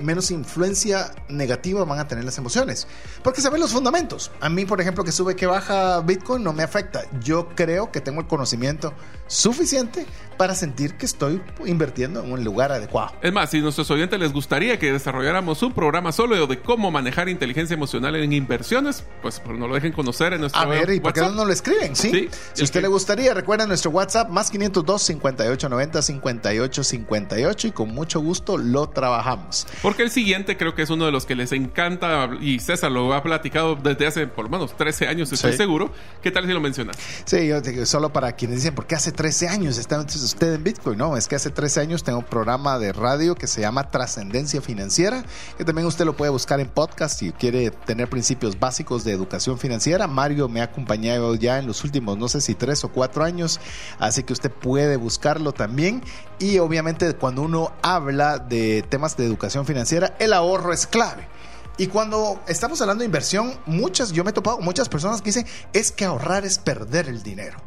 [0.00, 2.86] menos influencia negativa van a tener las emociones.
[3.22, 4.30] Porque saben los fundamentos.
[4.40, 7.04] A mí, por ejemplo, que sube que baja Bitcoin no me afecta.
[7.20, 8.92] Yo creo que tengo el conocimiento
[9.26, 13.12] suficiente para sentir que estoy invirtiendo en un lugar adecuado.
[13.22, 16.90] Es más, si a nuestros oyentes les gustaría que desarrolláramos un programa solo de cómo
[16.90, 20.90] manejar inteligencia emocional en inversiones, pues, pues nos lo dejen conocer en nuestro A ver,
[20.90, 21.36] ¿y por qué no WhatsApp.
[21.38, 21.96] nos lo escriben?
[21.96, 22.10] Sí.
[22.10, 27.94] Sí, si usted que- le gustaría, recuerda nuestro WhatsApp más 502 5890 5858 y con
[27.94, 29.66] mucho gusto lo trabajamos.
[29.80, 33.14] Porque el siguiente creo que es uno de los que les encanta y César lo
[33.14, 35.56] ha platicado desde hace por lo menos 13 años, estoy Sí.
[35.58, 35.92] seguro.
[36.22, 36.96] ¿Qué tal si lo mencionas?
[37.24, 40.98] Sí, yo solo para quienes dicen, ¿por qué hace 13 años está usted en Bitcoin?
[40.98, 44.60] No, es que hace 13 años tengo un programa de radio que se llama Trascendencia
[44.60, 45.24] Financiera,
[45.56, 49.58] que también usted lo puede buscar en podcast si quiere tener principios básicos de educación
[49.58, 50.06] financiera.
[50.06, 53.58] Mario me ha acompañado ya en los últimos, no sé si tres o cuatro años,
[53.98, 56.02] así que usted puede buscarlo también.
[56.38, 61.26] Y obviamente cuando uno habla de temas de educación financiera, el ahorro es clave.
[61.78, 65.26] Y cuando estamos hablando de inversión, muchas, yo me he topado con muchas personas que
[65.26, 67.58] dicen, es que ahorrar es perder el dinero.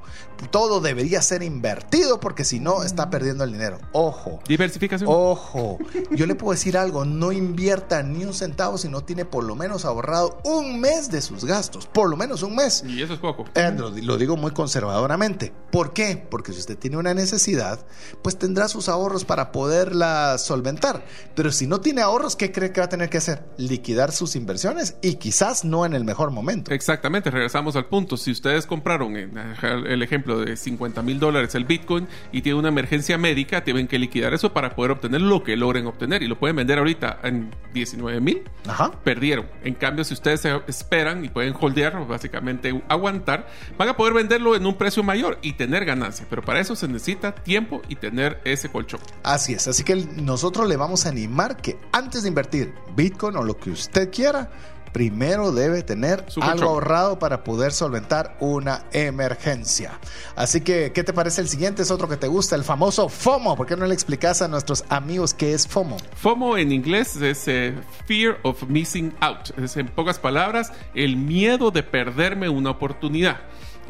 [0.52, 3.80] Todo debería ser invertido porque si no, está perdiendo el dinero.
[3.92, 4.40] Ojo.
[4.48, 5.10] Diversificación.
[5.12, 5.78] Ojo,
[6.12, 9.56] yo le puedo decir algo, no invierta ni un centavo si no tiene por lo
[9.56, 12.84] menos ahorrado un mes de sus gastos, por lo menos un mes.
[12.88, 13.46] Y eso es poco.
[13.56, 15.54] Eh, lo, lo digo muy conservadoramente.
[15.72, 16.26] ¿Por qué?
[16.30, 17.86] Porque si usted tiene una necesidad,
[18.22, 21.06] pues tendrá sus ahorros para poderla solventar.
[21.36, 23.46] Pero si no tiene ahorros, ¿qué cree que va a tener que hacer?
[23.58, 26.72] Liquidar sus inversiones y quizás no en el mejor momento.
[26.72, 28.18] Exactamente, regresamos al punto.
[28.18, 32.70] Si ustedes compraron en el ejemplo de 50 mil dólares el Bitcoin y tienen una
[32.70, 36.38] emergencia médica, tienen que liquidar eso para poder obtener lo que logren obtener y lo
[36.38, 38.44] pueden vender ahorita en 19 mil.
[38.68, 38.92] Ajá.
[39.04, 39.48] Perdieron.
[39.64, 44.56] En cambio, si ustedes se esperan y pueden holdear, básicamente aguantar, van a poder venderlo
[44.56, 46.26] en un precio mayor y tener ganancia.
[46.30, 49.00] Pero para eso se necesita tiempo y tener ese colchón.
[49.24, 53.44] Así es, así que nosotros le vamos a animar que antes de invertir Bitcoin o
[53.44, 54.50] lo que usted quiera,
[54.92, 60.00] primero debe tener algo ahorrado para poder solventar una emergencia.
[60.36, 61.82] Así que, ¿qué te parece el siguiente?
[61.82, 63.56] Es otro que te gusta, el famoso FOMO.
[63.56, 65.98] ¿Por qué no le explicas a nuestros amigos qué es FOMO?
[66.16, 67.76] FOMO en inglés es eh,
[68.06, 69.58] Fear of Missing Out.
[69.58, 73.38] Es en pocas palabras, el miedo de perderme una oportunidad.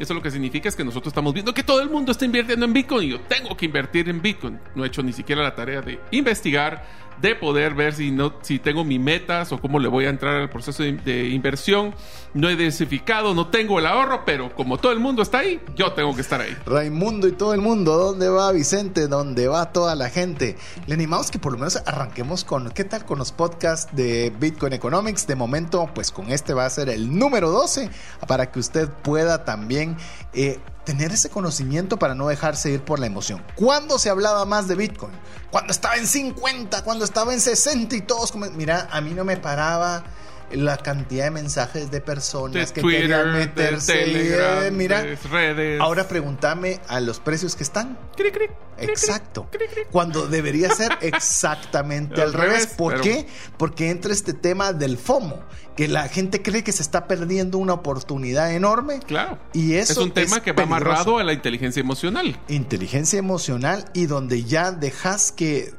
[0.00, 2.64] Eso lo que significa es que nosotros estamos viendo que todo el mundo está invirtiendo
[2.64, 4.58] en Bitcoin y yo tengo que invertir en Bitcoin.
[4.74, 6.82] No he hecho ni siquiera la tarea de investigar,
[7.20, 10.36] de poder ver si, no, si tengo mis metas o cómo le voy a entrar
[10.36, 11.94] al proceso de, inversión.
[12.32, 15.92] No he diversificado, no tengo el ahorro, pero como todo el mundo está ahí, yo
[15.92, 16.56] tengo que estar ahí.
[16.64, 19.08] Raimundo y todo el mundo, ¿dónde va Vicente?
[19.08, 20.56] ¿Dónde va toda la gente?
[20.86, 24.72] Le animamos que por lo menos arranquemos con, ¿qué tal con los podcasts de Bitcoin
[24.72, 25.26] Economics?
[25.26, 27.90] De momento, pues con este va a ser el número 12
[28.28, 29.96] para que usted pueda también
[30.32, 33.42] eh, tener ese conocimiento para no dejarse ir por la emoción.
[33.54, 35.12] ¿Cuándo se hablaba más de Bitcoin?
[35.50, 39.24] Cuando estaba en 50, cuando estaba en 60 y todos, como, mira, a mí no
[39.24, 40.04] me paraba
[40.52, 43.92] la cantidad de mensajes de personas De que Twitter, querían meterse.
[44.06, 45.80] y, Telegram, eh, mira, de redes.
[45.80, 47.98] Ahora pregúntame a los precios que están.
[48.16, 49.48] Cric, Exacto.
[49.50, 49.88] cric.
[49.90, 52.52] Cuando debería ser exactamente Al al revés.
[52.62, 53.26] revés, ¿Por pero- qué?
[53.56, 55.42] Porque entra este tema del FOMO,
[55.76, 59.00] que la gente cree que se está perdiendo una oportunidad enorme.
[59.06, 59.38] Claro.
[59.52, 60.84] Y eso es un tema es que va peligroso.
[60.90, 62.38] amarrado a la inteligencia emocional.
[62.48, 65.72] Inteligencia emocional y donde ya dejas que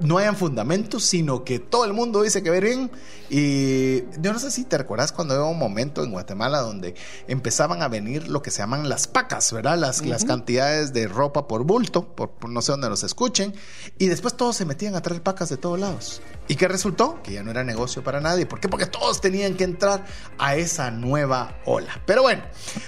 [0.00, 2.90] no hayan fundamentos, sino que todo el mundo dice que ver bien.
[3.28, 6.94] Y yo no sé si te recuerdas cuando hubo un momento en Guatemala donde
[7.26, 9.78] empezaban a venir lo que se llaman las pacas, ¿verdad?
[9.78, 13.54] Las, las cantidades de ropa por bulto, por, por no sé dónde nos escuchen.
[13.98, 16.20] Y después todos se metían a traer pacas de todos lados.
[16.48, 17.20] ¿Y qué resultó?
[17.22, 18.46] Que ya no era negocio para nadie.
[18.46, 18.68] ¿Por qué?
[18.68, 20.04] Porque todos tenían que entrar
[20.38, 22.00] a esa nueva ola.
[22.06, 22.42] Pero bueno,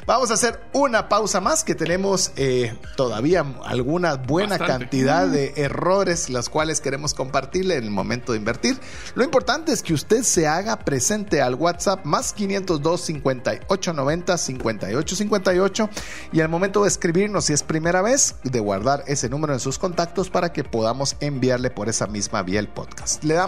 [0.07, 4.85] vamos a hacer una pausa más que tenemos eh, todavía alguna buena Bastante.
[4.85, 8.79] cantidad de errores las cuales queremos compartirle en el momento de invertir.
[9.15, 15.17] Lo importante es que usted se haga presente al WhatsApp más 502 58 90 58
[15.17, 15.91] 58
[16.33, 19.79] y al momento de escribirnos si es primera vez de guardar ese número en sus
[19.79, 23.25] contactos para que podamos enviarle por esa misma vía el podcast.
[23.25, 23.48] Le damos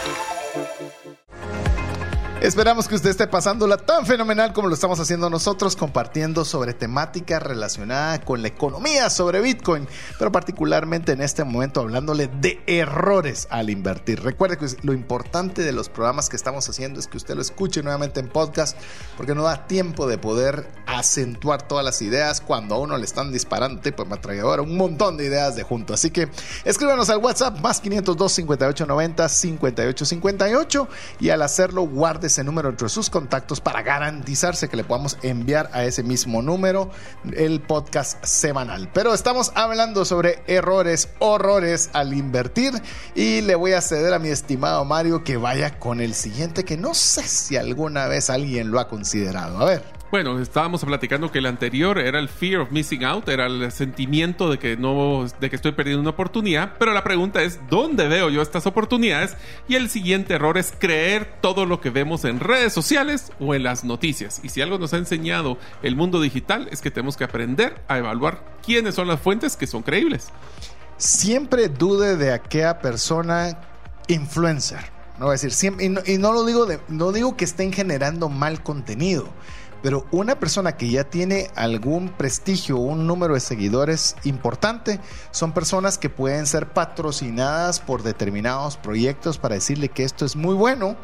[2.41, 7.37] Esperamos que usted esté pasándola tan fenomenal como lo estamos haciendo nosotros, compartiendo sobre temática
[7.37, 13.69] relacionada con la economía, sobre Bitcoin, pero particularmente en este momento hablándole de errores al
[13.69, 14.23] invertir.
[14.23, 17.83] Recuerde que lo importante de los programas que estamos haciendo es que usted lo escuche
[17.83, 18.75] nuevamente en podcast,
[19.17, 23.31] porque no da tiempo de poder acentuar todas las ideas cuando a uno le están
[23.31, 25.93] disparando tipo de metralladora, un montón de ideas de junto.
[25.93, 26.27] Así que
[26.65, 30.87] escríbanos al WhatsApp más 502 58 90 58 58
[31.19, 35.69] y al hacerlo guarde ese número entre sus contactos para garantizarse que le podamos enviar
[35.73, 36.89] a ese mismo número
[37.35, 38.89] el podcast semanal.
[38.93, 42.73] Pero estamos hablando sobre errores, horrores al invertir
[43.15, 46.77] y le voy a ceder a mi estimado Mario que vaya con el siguiente que
[46.77, 49.59] no sé si alguna vez alguien lo ha considerado.
[49.59, 50.00] A ver.
[50.11, 54.49] Bueno, estábamos platicando que el anterior era el fear of missing out, era el sentimiento
[54.49, 58.29] de que no, de que estoy perdiendo una oportunidad, pero la pregunta es ¿dónde veo
[58.29, 59.37] yo estas oportunidades?
[59.69, 63.63] Y el siguiente error es creer todo lo que vemos en redes sociales o en
[63.63, 64.41] las noticias.
[64.43, 67.97] Y si algo nos ha enseñado el mundo digital es que tenemos que aprender a
[67.97, 70.27] evaluar quiénes son las fuentes que son creíbles.
[70.97, 73.57] Siempre dude de aquella persona
[74.09, 74.91] influencer.
[75.19, 78.27] No decir siempre, y no, y no lo digo de, no digo que estén generando
[78.27, 79.29] mal contenido.
[79.81, 84.99] Pero una persona que ya tiene algún prestigio, un número de seguidores importante,
[85.31, 90.53] son personas que pueden ser patrocinadas por determinados proyectos para decirle que esto es muy
[90.53, 90.95] bueno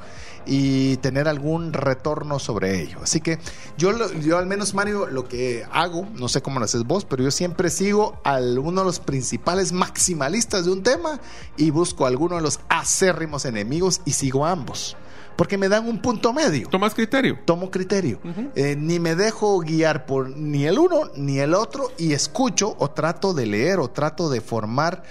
[0.46, 3.00] y tener algún retorno sobre ello.
[3.04, 3.40] Así que
[3.78, 7.24] yo, yo al menos, Mario, lo que hago, no sé cómo lo haces vos, pero
[7.24, 11.20] yo siempre sigo a uno de los principales maximalistas de un tema
[11.58, 14.96] y busco a alguno de los acérrimos enemigos y sigo ambos
[15.38, 16.68] porque me dan un punto medio.
[16.68, 17.40] ¿Tomas criterio?
[17.46, 18.20] Tomo criterio.
[18.24, 18.52] Uh -huh.
[18.56, 22.90] eh, ni me dejo guiar por ni el uno ni el otro y escucho o
[22.90, 25.04] trato de leer o trato de formar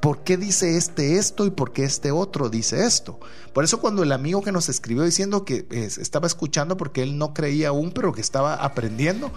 [0.00, 3.18] por qué dice este esto y por qué este otro dice esto.
[3.54, 7.16] Por eso cuando el amigo que nos escribió diciendo que eh, estaba escuchando porque él
[7.16, 9.32] no creía aún, pero que estaba aprendiendo,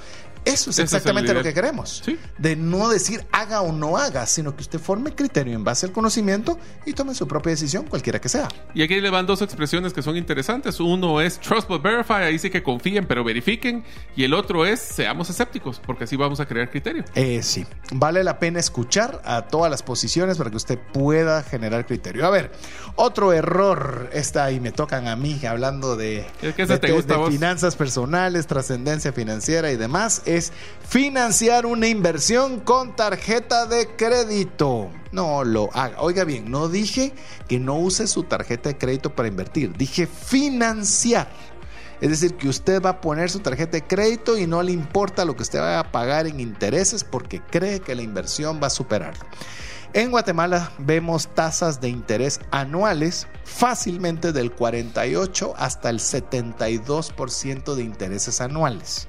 [0.47, 2.01] eso es exactamente es lo que queremos.
[2.05, 2.17] ¿Sí?
[2.38, 5.91] De no decir haga o no haga, sino que usted forme criterio en base al
[5.91, 8.47] conocimiento y tome su propia decisión, cualquiera que sea.
[8.73, 10.79] Y aquí le van dos expresiones que son interesantes.
[10.79, 13.83] Uno es trust but verify, ahí sí que confíen pero verifiquen.
[14.15, 17.03] Y el otro es seamos escépticos, porque así vamos a crear criterio.
[17.15, 21.86] Eh, sí, vale la pena escuchar a todas las posiciones para que usted pueda generar
[21.86, 22.25] criterio.
[22.25, 22.51] A ver,
[22.97, 27.17] otro error está y me tocan a mí hablando de, ¿Es que de, te gusta
[27.17, 30.23] de finanzas personales, trascendencia financiera y demás.
[30.25, 30.51] Es
[30.88, 34.89] financiar una inversión con tarjeta de crédito.
[35.12, 36.01] No lo haga.
[36.01, 37.13] Oiga bien, no dije
[37.47, 39.77] que no use su tarjeta de crédito para invertir.
[39.77, 41.29] Dije financiar.
[42.01, 45.23] Es decir, que usted va a poner su tarjeta de crédito y no le importa
[45.23, 48.71] lo que usted va a pagar en intereses porque cree que la inversión va a
[48.71, 49.23] superarlo.
[49.97, 58.39] En Guatemala vemos tasas de interés anuales fácilmente del 48 hasta el 72% de intereses
[58.39, 59.07] anuales.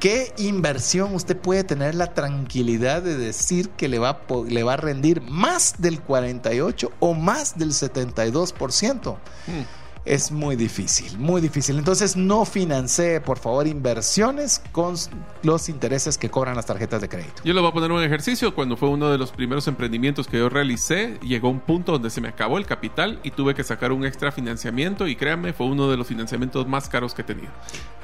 [0.00, 4.76] ¿Qué inversión usted puede tener la tranquilidad de decir que le va, le va a
[4.76, 9.18] rendir más del 48 o más del 72%?
[9.46, 11.78] Hmm es muy difícil, muy difícil.
[11.78, 14.94] Entonces no financie, por favor, inversiones con
[15.42, 17.42] los intereses que cobran las tarjetas de crédito.
[17.44, 18.54] Yo le voy a poner un ejercicio.
[18.54, 22.20] Cuando fue uno de los primeros emprendimientos que yo realicé, llegó un punto donde se
[22.20, 25.90] me acabó el capital y tuve que sacar un extra financiamiento y créanme, fue uno
[25.90, 27.50] de los financiamientos más caros que he tenido.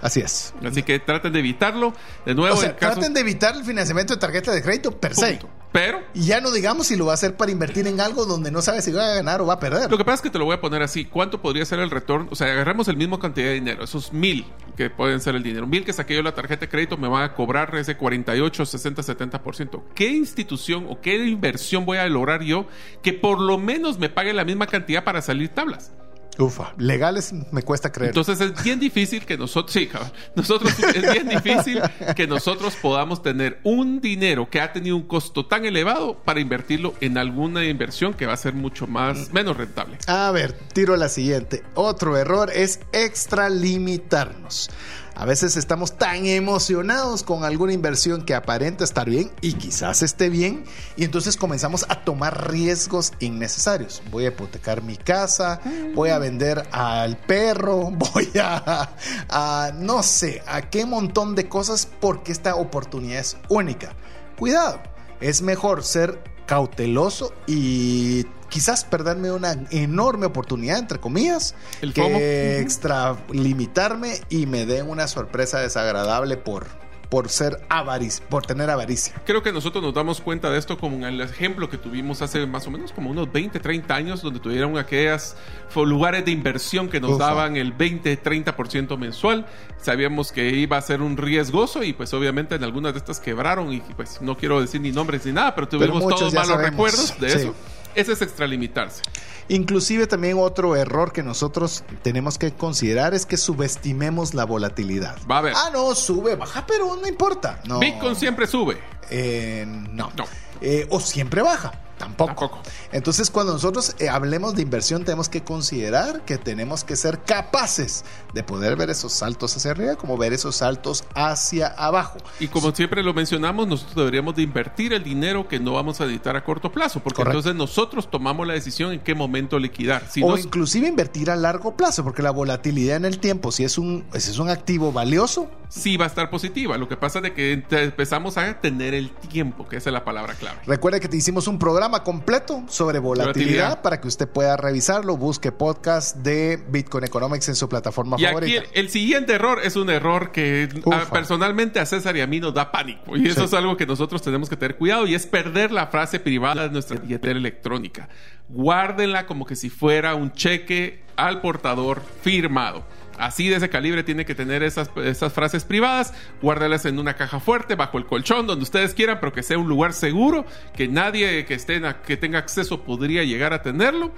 [0.03, 0.53] Así es.
[0.65, 1.95] Así que traten de evitarlo.
[2.27, 2.95] De nuevo, o sea, caso...
[2.95, 5.39] traten de evitar el financiamiento de tarjeta de crédito per se.
[5.75, 8.53] Pero Y ya no digamos si lo va a hacer para invertir en algo donde
[8.53, 9.91] no sabe si va a ganar o va a perder.
[9.91, 11.05] lo que pasa es que te lo voy a poner así.
[11.05, 12.29] ¿Cuánto podría ser el retorno?
[12.31, 15.67] O sea, agarramos el mismo cantidad de dinero, esos mil que pueden ser el dinero.
[15.67, 19.03] Mil que saqué yo la tarjeta de crédito me van a cobrar ese 48, 60,
[19.03, 19.83] 70%.
[19.97, 22.69] ¿Qué institución o qué inversión voy a lograr yo
[23.03, 25.93] que por lo menos me pague la misma cantidad para salir tablas?
[26.39, 28.11] Ufa, legales me cuesta creer.
[28.11, 30.13] Entonces es bien difícil que nosotros, sí, cabal.
[30.35, 31.81] nosotros es bien difícil
[32.17, 36.95] que nosotros podamos tener un dinero que ha tenido un costo tan elevado para invertirlo
[37.01, 39.99] en alguna inversión que va a ser mucho más menos rentable.
[40.07, 41.63] A ver, tiro la siguiente.
[41.75, 44.71] Otro error es extralimitarnos.
[45.17, 50.29] A veces estamos tan emocionados con alguna inversión que aparenta estar bien y quizás esté
[50.29, 50.65] bien
[50.97, 54.03] y entonces comenzamos a tomar riesgos innecesarios.
[54.11, 55.61] Voy a hipotecar mi casa,
[55.95, 58.91] voy a vender al perro, voy a,
[59.29, 63.95] a no sé, a qué montón de cosas porque esta oportunidad es única.
[64.37, 64.81] Cuidado,
[65.21, 68.25] es mejor ser cauteloso y
[68.55, 72.19] quizás perderme una enorme oportunidad, entre comillas, El FOMO.
[72.19, 76.67] que extralimitarme y me den una sorpresa desagradable por,
[77.09, 79.13] por ser avaricia, por tener avaricia.
[79.27, 82.47] Creo que nosotros nos damos cuenta de esto como en el ejemplo que tuvimos hace
[82.47, 85.37] más o menos como unos 20, 30 años, donde tuvieron aquellas
[85.75, 87.25] lugares de inversión que nos Ufa.
[87.27, 89.47] daban el 20, 30% mensual.
[89.83, 93.73] Sabíamos que iba a ser un riesgoso y pues obviamente en algunas de estas quebraron
[93.73, 96.71] y pues no quiero decir ni nombres ni nada, pero tuvimos todos malos sabemos.
[96.71, 97.39] recuerdos de Sí.
[97.39, 97.55] eso.
[97.95, 99.03] Ese es extralimitarse.
[99.49, 105.17] Inclusive también otro error que nosotros tenemos que considerar es que subestimemos la volatilidad.
[105.31, 105.53] Va a ver.
[105.57, 107.61] Ah, no, sube, baja, pero no importa.
[107.67, 107.79] No.
[107.79, 108.79] Bitcoin siempre sube.
[109.11, 110.11] Eh, no.
[110.17, 110.25] No.
[110.61, 111.84] Eh, o siempre baja.
[111.99, 112.35] Tampoco.
[112.35, 112.63] Tampoco.
[112.93, 118.05] Entonces, cuando nosotros eh, hablemos de inversión, tenemos que considerar que tenemos que ser capaces
[118.33, 122.19] de poder ver esos saltos hacia arriba como ver esos saltos hacia abajo.
[122.41, 126.05] Y como siempre lo mencionamos, nosotros deberíamos de invertir el dinero que no vamos a
[126.05, 127.39] necesitar a corto plazo, porque Correcto.
[127.39, 130.07] entonces nosotros tomamos la decisión en qué momento liquidar.
[130.11, 133.79] Si o inclusive invertir a largo plazo, porque la volatilidad en el tiempo, si es
[133.79, 136.79] un, si es un activo valioso, sí va a estar positiva.
[136.79, 140.05] Lo que pasa es de que empezamos a tener el tiempo, que esa es la
[140.05, 140.59] palabra clave.
[140.67, 143.83] Recuerde que te hicimos un programa completo sobre volatilidad, Volatilidad.
[143.83, 145.17] para que usted pueda revisarlo.
[145.17, 148.63] Busque podcast de Bitcoin Economics en su plataforma Y aquí favorita.
[148.63, 152.41] el, el siguiente error es un error que a- personalmente a César y a mí
[152.41, 153.17] nos da pánico.
[153.17, 153.47] Y eso Sí.
[153.47, 156.71] es algo que nosotros tenemos que tener cuidado y es perder la frase privada de
[156.71, 158.09] nuestra billetera electrónica.
[158.49, 162.85] Guárdenla como que si fuera un cheque al portador firmado.
[163.19, 167.41] Así de ese calibre tiene que tener esas, esas frases privadas, guárdalas en una caja
[167.41, 170.45] fuerte, bajo el colchón, donde ustedes quieran, pero que sea un lugar seguro,
[170.77, 174.13] que nadie que, esté que tenga acceso podría llegar a tenerlo.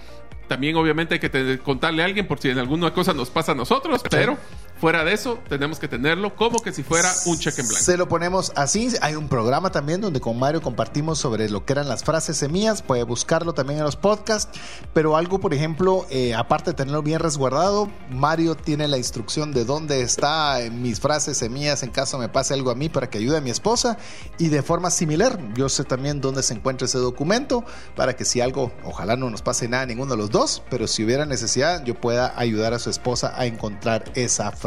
[0.48, 3.52] También obviamente hay que te- contarle a alguien por si en alguna cosa nos pasa
[3.52, 4.38] a nosotros, pero
[4.78, 7.84] fuera de eso tenemos que tenerlo como que si fuera un cheque en blanco.
[7.84, 8.88] Se lo ponemos así.
[9.00, 12.82] Hay un programa también donde con Mario compartimos sobre lo que eran las frases semillas.
[12.82, 14.58] Puede buscarlo también en los podcasts.
[14.92, 19.64] Pero algo, por ejemplo, eh, aparte de tenerlo bien resguardado, Mario tiene la instrucción de
[19.64, 23.38] dónde está mis frases semillas en caso me pase algo a mí para que ayude
[23.38, 23.98] a mi esposa.
[24.38, 28.40] Y de forma similar, yo sé también dónde se encuentra ese documento para que si
[28.40, 31.84] algo, ojalá no nos pase nada a ninguno de los dos, pero si hubiera necesidad,
[31.84, 34.65] yo pueda ayudar a su esposa a encontrar esa frase.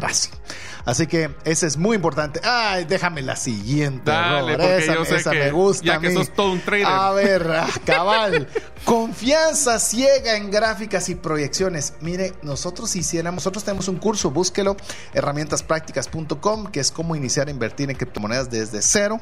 [0.85, 2.39] Así que ese es muy importante.
[2.43, 4.09] Ay, déjame la siguiente.
[4.09, 4.59] Dale, Robert.
[4.61, 5.85] porque esa, yo sé esa que me gusta.
[5.85, 6.15] ya a que mí.
[6.15, 6.85] sos todo un trader.
[6.87, 8.47] A ver, ah, cabal.
[8.85, 11.93] Confianza ciega en gráficas y proyecciones.
[12.01, 14.77] Mire, nosotros hiciéramos, nosotros tenemos un curso, búsquelo,
[15.13, 19.19] herramientasprácticas.com, que es cómo iniciar a invertir en criptomonedas desde cero.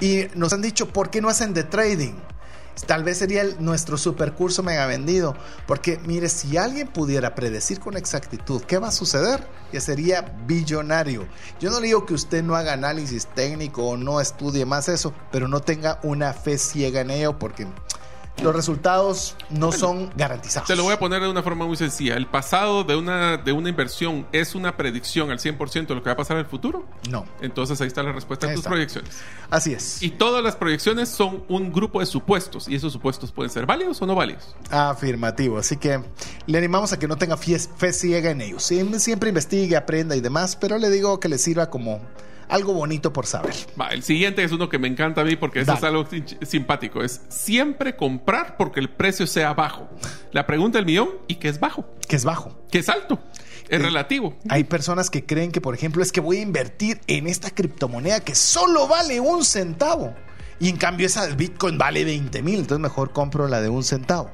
[0.00, 2.14] Y nos han dicho, ¿por qué no hacen de trading?
[2.86, 5.36] Tal vez sería nuestro supercurso mega vendido.
[5.66, 11.26] Porque mire, si alguien pudiera predecir con exactitud qué va a suceder, que sería billonario.
[11.60, 15.48] Yo no digo que usted no haga análisis técnico o no estudie más eso, pero
[15.48, 17.66] no tenga una fe ciega en ello porque
[18.42, 20.66] los resultados no son garantizados.
[20.68, 22.16] Te lo voy a poner de una forma muy sencilla.
[22.16, 26.08] ¿El pasado de una, de una inversión es una predicción al 100% de lo que
[26.08, 26.86] va a pasar en el futuro?
[27.10, 28.70] No, Entonces ahí está la respuesta a Ahí tus está.
[28.70, 29.10] proyecciones.
[29.50, 30.02] así es.
[30.02, 32.68] Y todas las proyecciones son un grupo de supuestos.
[32.68, 34.54] Y esos supuestos pueden ser válidos o no válidos.
[34.70, 35.58] Afirmativo.
[35.58, 36.00] Así que
[36.46, 38.62] le animamos a que no tenga fie- fe ciega en ellos.
[38.70, 42.00] Siem- Siempre investigue, aprenda y demás, pero le digo que le sirva como
[42.50, 43.54] algo bonito por saber.
[43.80, 46.24] Va, el siguiente es uno que me encanta a mí porque eso es algo sim-
[46.42, 47.02] simpático.
[47.02, 49.88] Es siempre comprar porque el precio sea bajo.
[50.32, 51.86] La pregunta del millón, ¿y qué es bajo?
[52.08, 52.56] Que es bajo.
[52.70, 53.18] ¿Qué es alto?
[53.68, 54.36] Es Eh, relativo.
[54.48, 58.20] Hay personas que creen que, por ejemplo, es que voy a invertir en esta criptomoneda
[58.20, 60.14] que solo vale un centavo.
[60.58, 63.82] Y en cambio esa del Bitcoin vale 20 mil, entonces mejor compro la de un
[63.84, 64.30] centavo.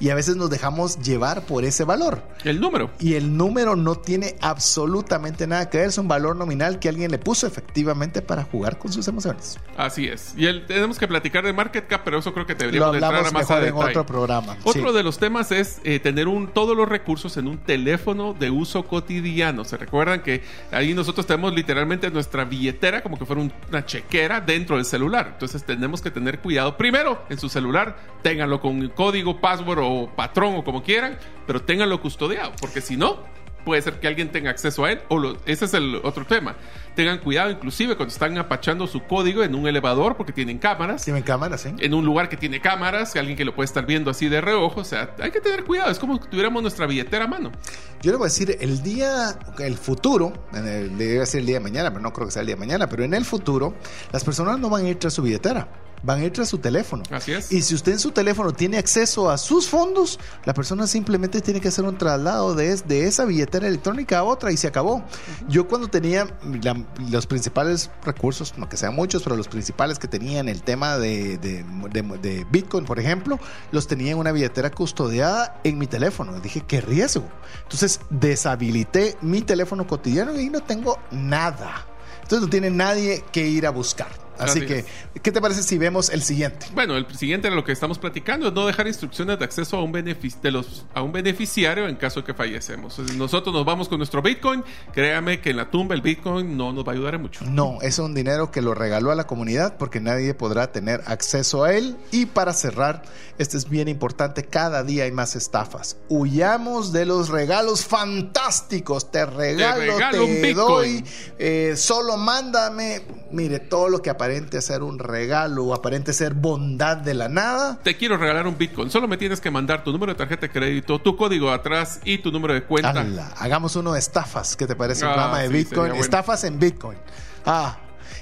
[0.00, 2.22] Y a veces nos dejamos llevar por ese valor.
[2.44, 2.90] El número.
[2.98, 7.10] Y el número no tiene absolutamente nada que ver, es un valor nominal que alguien
[7.10, 9.58] le puso efectivamente para jugar con sus emociones.
[9.76, 10.32] Así es.
[10.36, 13.14] Y el, tenemos que platicar de market cap, pero eso creo que deberíamos Lo entrar
[13.14, 14.56] hablamos a más mejor a en otro programa.
[14.64, 14.96] Otro Sí.
[14.96, 18.84] de los temas es eh, tener un, todos los recursos en un teléfono de uso
[18.84, 19.64] cotidiano.
[19.64, 20.42] Se recuerdan que
[20.72, 25.30] ahí nosotros tenemos literalmente nuestra billetera como que fuera un- una chequera dentro del celular.
[25.34, 26.76] Entonces tenemos que tener cuidado.
[26.76, 32.00] Primero, en su celular, ténganlo con código, password o patrón o como quieran, pero ténganlo
[32.00, 33.18] custodiado, porque si no,
[33.64, 35.00] puede ser que alguien tenga acceso a él.
[35.10, 36.56] O lo- ese es el otro tema.
[36.96, 41.22] Tengan cuidado inclusive cuando están apachando su código en un elevador porque tienen cámaras Tienen
[41.22, 41.74] cámaras, ¿sí?
[41.78, 44.80] en un lugar que tiene cámaras, alguien que lo puede estar viendo así de reojo.
[44.80, 45.90] O sea, hay que tener cuidado.
[45.90, 47.52] Es como si tuviéramos nuestra billetera a mano.
[48.00, 51.56] Yo le voy a decir, el día, el futuro, en el, debe ser el día
[51.58, 53.74] de mañana, pero no creo que sea el día de mañana, pero en el futuro,
[54.10, 55.68] las personas no van a ir tras su billetera,
[56.02, 57.02] van a ir tras su teléfono.
[57.10, 57.50] Así es.
[57.52, 61.60] Y si usted en su teléfono tiene acceso a sus fondos, la persona simplemente tiene
[61.60, 65.02] que hacer un traslado de, de esa billetera electrónica a otra y se acabó.
[65.48, 66.26] Yo cuando tenía
[66.62, 70.62] la- los principales recursos, no que sean muchos, pero los principales que tenía en el
[70.62, 73.38] tema de, de- Bitcoin, por ejemplo,
[73.72, 76.36] los tenía en una billetera custodiada en mi teléfono.
[76.36, 77.24] Y dije, qué riesgo.
[77.62, 81.86] Entonces deshabilité mi teléfono cotidiano y no tengo nada.
[82.22, 84.08] Entonces no tiene nadie que ir a buscar.
[84.40, 84.86] Así, Así que, es.
[85.22, 86.66] ¿qué te parece si vemos el siguiente?
[86.74, 89.82] Bueno, el siguiente de lo que estamos platicando es no dejar instrucciones de acceso a
[89.82, 92.98] un, de los, a un beneficiario en caso de que fallecemos.
[93.16, 94.64] Nosotros nos vamos con nuestro Bitcoin.
[94.92, 97.44] Créame que en la tumba el Bitcoin no nos va a ayudar en mucho.
[97.44, 101.64] No, es un dinero que lo regaló a la comunidad porque nadie podrá tener acceso
[101.64, 101.96] a él.
[102.10, 103.02] Y para cerrar,
[103.38, 105.96] este es bien importante, cada día hay más estafas.
[106.08, 109.10] Huyamos de los regalos fantásticos.
[109.10, 110.54] Te regalo, te, regalo un Bitcoin.
[110.54, 111.04] doy,
[111.38, 113.02] eh, solo mándame.
[113.30, 117.80] Mire, todo lo que aparente ser un regalo o aparente ser bondad de la nada.
[117.82, 118.88] Te quiero regalar un Bitcoin.
[118.88, 122.18] Solo me tienes que mandar tu número de tarjeta de crédito, tu código atrás y
[122.18, 122.90] tu número de cuenta.
[122.90, 124.54] Ala, hagamos uno de estafas.
[124.56, 125.04] ¿Qué te parece?
[125.04, 125.88] Un Ah, programa de sí, Bitcoin.
[125.90, 125.94] bueno.
[126.04, 126.98] Estafas en Bitcoin.
[127.44, 127.76] Ah,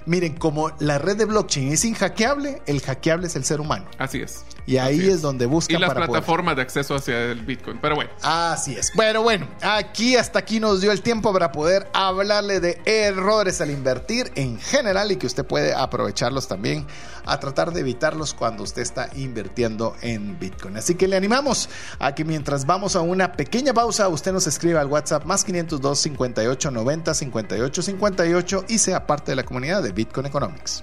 [0.07, 3.85] miren, como la red de blockchain es inhackeable, el hackeable es el ser humano.
[3.99, 4.45] Así es.
[4.69, 7.79] Y ahí es donde buscan Y las para poder- plataformas de acceso hacia el Bitcoin.
[7.81, 8.11] Pero bueno.
[8.23, 8.93] Así es.
[8.95, 13.71] Bueno, bueno, aquí hasta aquí nos dio el tiempo para poder hablarle de errores al
[13.71, 16.87] invertir en general y que usted puede aprovecharlos también
[17.25, 20.77] a tratar de evitarlos cuando usted está invirtiendo en Bitcoin.
[20.77, 24.83] Así que le animamos a que mientras vamos a una pequeña pausa, usted nos escriba
[24.83, 29.93] al WhatsApp más 502 58 90 58 58 y sea parte de la comunidad de
[29.93, 30.83] Bitcoin Economics.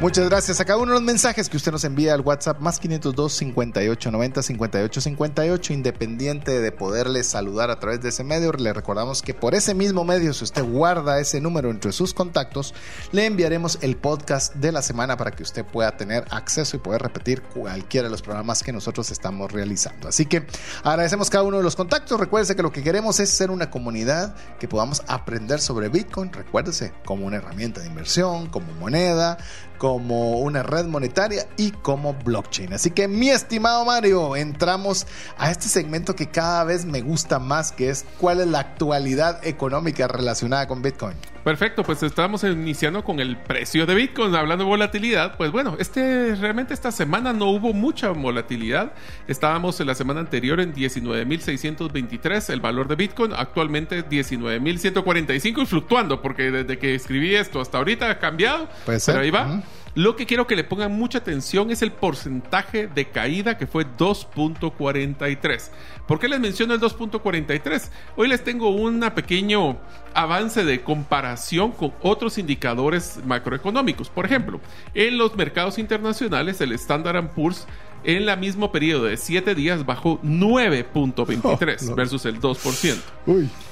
[0.00, 2.80] Muchas gracias a cada uno de los mensajes que usted nos envía al WhatsApp más
[2.80, 8.50] 502 58 90 58 58 independiente de poderle saludar a través de ese medio.
[8.52, 12.74] Le recordamos que por ese mismo medio, si usted guarda ese número entre sus contactos,
[13.12, 17.02] le enviaremos el podcast de la semana para que usted pueda tener acceso y poder
[17.02, 20.08] repetir cualquiera de los programas que nosotros estamos realizando.
[20.08, 20.46] Así que
[20.82, 22.18] agradecemos cada uno de los contactos.
[22.18, 26.32] Recuérdese que lo que queremos es ser una comunidad que podamos aprender sobre Bitcoin.
[26.32, 29.36] Recuérdese como una herramienta de inversión, como moneda,
[29.80, 32.74] como una red monetaria y como blockchain.
[32.74, 35.06] Así que mi estimado Mario, entramos
[35.38, 39.40] a este segmento que cada vez me gusta más, que es cuál es la actualidad
[39.42, 41.16] económica relacionada con Bitcoin.
[41.44, 45.36] Perfecto, pues estamos iniciando con el precio de Bitcoin, hablando de volatilidad.
[45.36, 48.92] Pues bueno, este realmente esta semana no hubo mucha volatilidad.
[49.26, 56.20] Estábamos en la semana anterior en 19.623 el valor de Bitcoin, actualmente 19.145 y fluctuando,
[56.20, 58.68] porque desde que escribí esto hasta ahorita ha cambiado.
[58.84, 59.14] Puede ser.
[59.14, 59.62] Pero ahí va.
[59.96, 63.84] Lo que quiero que le pongan mucha atención es el porcentaje de caída que fue
[63.84, 65.70] 2.43.
[66.06, 67.90] ¿Por qué les menciono el 2.43?
[68.16, 69.78] Hoy les tengo un pequeño
[70.14, 74.08] avance de comparación con otros indicadores macroeconómicos.
[74.10, 74.60] Por ejemplo,
[74.94, 77.66] en los mercados internacionales el Standard Poor's
[78.02, 82.96] En la mismo periodo de 7 días bajó 9.23 versus el 2%.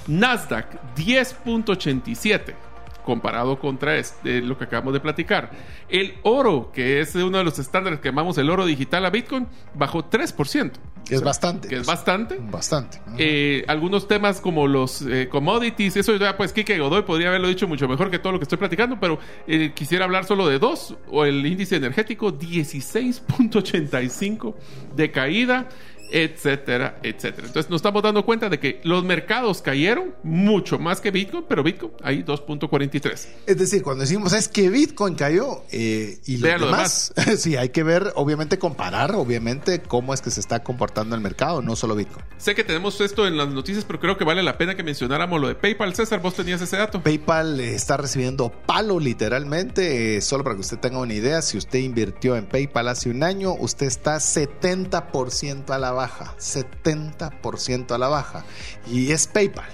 [0.09, 0.67] Nasdaq
[0.97, 2.68] 10.87
[3.09, 5.51] comparado contra este, lo que acabamos de platicar.
[5.89, 9.47] El oro, que es uno de los estándares que llamamos el oro digital a Bitcoin,
[9.73, 10.73] bajó 3%.
[11.09, 11.69] Que es bastante.
[11.69, 12.39] Que es bastante.
[12.39, 13.01] Bastante.
[13.17, 17.67] Eh, algunos temas como los eh, commodities, eso ya pues Kike Godoy podría haberlo dicho
[17.67, 20.95] mucho mejor que todo lo que estoy platicando, pero eh, quisiera hablar solo de dos,
[21.11, 24.55] o el índice energético 16.85
[24.95, 25.71] de caída
[26.11, 27.47] etcétera, etcétera.
[27.47, 31.63] Entonces nos estamos dando cuenta de que los mercados cayeron mucho más que Bitcoin, pero
[31.63, 33.27] Bitcoin ahí 2.43.
[33.47, 37.83] Es decir, cuando decimos es que Bitcoin cayó eh, y lo demás, sí, hay que
[37.83, 42.25] ver, obviamente comparar, obviamente cómo es que se está comportando el mercado, no solo Bitcoin.
[42.37, 45.41] Sé que tenemos esto en las noticias, pero creo que vale la pena que mencionáramos
[45.41, 45.95] lo de PayPal.
[45.95, 47.03] César, vos tenías ese dato.
[47.03, 51.81] PayPal está recibiendo palo literalmente, eh, solo para que usted tenga una idea, si usted
[51.81, 58.09] invirtió en PayPal hace un año, usted está 70% a la baja, 70% a la
[58.09, 58.45] baja.
[58.87, 59.69] Y es PayPal.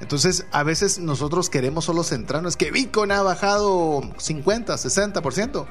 [0.00, 5.66] Entonces, a veces nosotros queremos solo centrarnos, que Bitcoin ha bajado 50, 60%.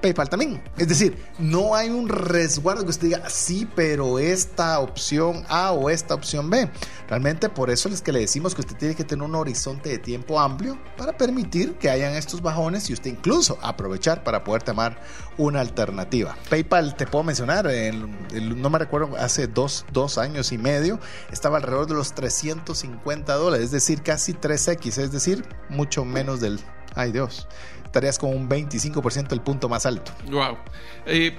[0.00, 0.62] PayPal también.
[0.76, 5.90] Es decir, no hay un resguardo que usted diga, sí, pero esta opción A o
[5.90, 6.70] esta opción B.
[7.08, 9.98] Realmente por eso es que le decimos que usted tiene que tener un horizonte de
[9.98, 15.00] tiempo amplio para permitir que hayan estos bajones y usted incluso aprovechar para poder tomar
[15.36, 16.36] una alternativa.
[16.48, 17.68] PayPal, te puedo mencionar,
[18.34, 21.00] no me recuerdo, hace dos, dos años y medio
[21.32, 26.60] estaba alrededor de los 350 dólares, es decir, casi 3X, es decir, mucho menos del...
[26.96, 27.46] Ay Dios
[27.90, 30.12] estarías con un 25% el punto más alto.
[30.30, 30.56] Wow.
[31.06, 31.36] Eh,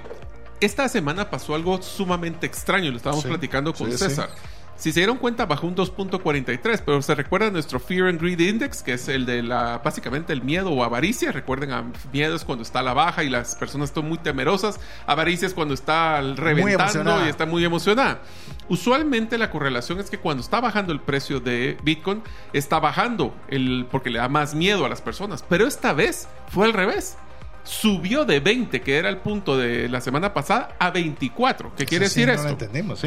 [0.60, 4.28] esta semana pasó algo sumamente extraño, lo estábamos platicando con César.
[4.76, 8.82] Si se dieron cuenta, bajó un 2.43, pero se recuerda nuestro Fear and Greed Index,
[8.82, 11.30] que es el de la, básicamente el miedo o avaricia.
[11.30, 14.80] Recuerden, a miedo es cuando está a la baja y las personas están muy temerosas.
[15.06, 18.22] Avaricia es cuando está reventando y está muy emocionada.
[18.72, 22.22] Usualmente la correlación es que cuando está bajando el precio de Bitcoin,
[22.54, 25.44] está bajando el, porque le da más miedo a las personas.
[25.46, 27.18] Pero esta vez fue al revés
[27.64, 31.74] subió de 20, que era el punto de la semana pasada, a 24.
[31.76, 32.56] ¿Qué quiere decir esto?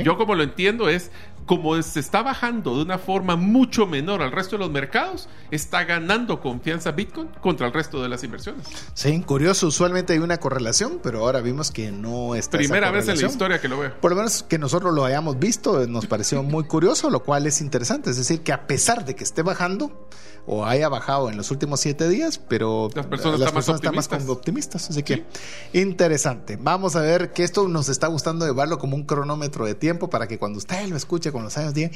[0.02, 1.12] Yo como lo entiendo es
[1.46, 5.84] como se está bajando de una forma mucho menor al resto de los mercados, está
[5.84, 8.66] ganando confianza Bitcoin contra el resto de las inversiones.
[8.94, 12.58] Sí, curioso, usualmente hay una correlación, pero ahora vimos que no está.
[12.58, 13.94] Primera vez en la historia que lo veo.
[14.02, 17.62] Por lo menos que nosotros lo hayamos visto, nos pareció muy curioso, lo cual es
[17.62, 18.10] interesante.
[18.10, 20.08] Es decir, que a pesar de que esté bajando
[20.48, 24.08] o haya bajado en los últimos siete días, pero las personas, están, más
[24.46, 24.92] optimistas.
[24.92, 25.26] Así que
[25.74, 26.56] interesante.
[26.62, 30.28] Vamos a ver que esto nos está gustando llevarlo como un cronómetro de tiempo para
[30.28, 31.92] que cuando usted lo escuche con los años digan,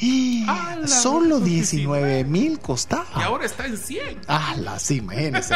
[0.47, 3.05] ¡Ah, solo 19 mil costaba.
[3.17, 4.21] Y ahora está en 100.
[4.27, 5.55] Ah, sí, imagínense.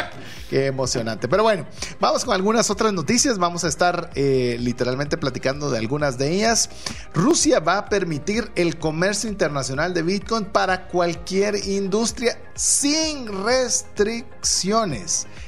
[0.51, 1.27] Qué emocionante.
[1.27, 1.65] Pero bueno,
[1.99, 3.39] vamos con algunas otras noticias.
[3.39, 6.69] Vamos a estar eh, literalmente platicando de algunas de ellas.
[7.13, 14.32] Rusia va a permitir el comercio internacional de Bitcoin para cualquier industria sin restricciones.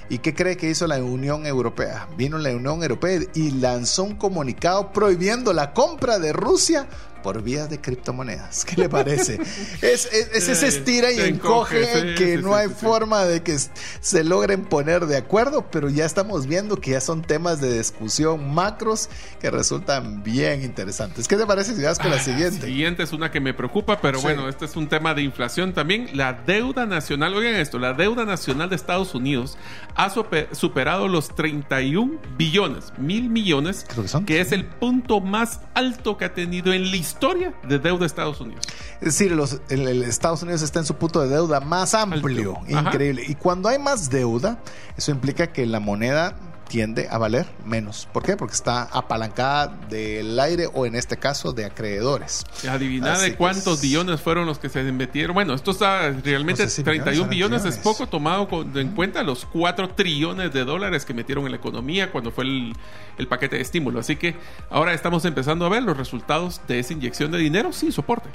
[0.09, 2.07] ¿Y qué cree que hizo la Unión Europea?
[2.17, 6.87] Vino la Unión Europea y lanzó un comunicado prohibiendo la compra de Rusia
[7.25, 8.63] por vías de criptomonedas.
[8.65, 9.39] ¿Qué le parece?
[9.81, 13.57] es, ese estira y encoge que no hay forma de que
[13.99, 18.53] se logren poner de acuerdo, pero ya estamos viendo que ya son temas de discusión
[18.53, 19.09] macros
[19.41, 21.27] que resultan bien interesantes.
[21.27, 22.59] ¿Qué te parece si vas con la ah, siguiente?
[22.59, 25.73] La siguiente es una que me preocupa, pero bueno, este es un tema de inflación
[25.73, 26.09] también.
[26.13, 29.57] La deuda nacional, oigan esto, la deuda nacional de Estados Unidos
[29.95, 36.25] ha superado los 31 billones, mil millones, que, que es el punto más alto que
[36.25, 38.65] ha tenido en la historia de deuda de Estados Unidos.
[38.95, 43.23] Es decir, los, el, Estados Unidos está en su punto de deuda más amplio, increíble.
[43.25, 44.59] Y cuando hay más deuda,
[44.97, 46.35] eso implica que la moneda
[46.67, 48.07] tiende a valer menos.
[48.11, 48.35] ¿Por qué?
[48.37, 52.45] Porque está apalancada del aire o en este caso de acreedores.
[52.67, 55.33] Adivinar de cuántos billones fueron los que se metieron.
[55.33, 60.65] Bueno, esto está realmente 31 billones, es poco tomado en cuenta los 4 trillones de
[60.65, 62.73] dólares que metieron en la economía cuando fue el,
[63.17, 63.99] el paquete de estímulo.
[63.99, 64.35] Así que
[64.69, 68.29] ahora estamos empezando a ver los resultados de esa inyección de dinero sin soporte.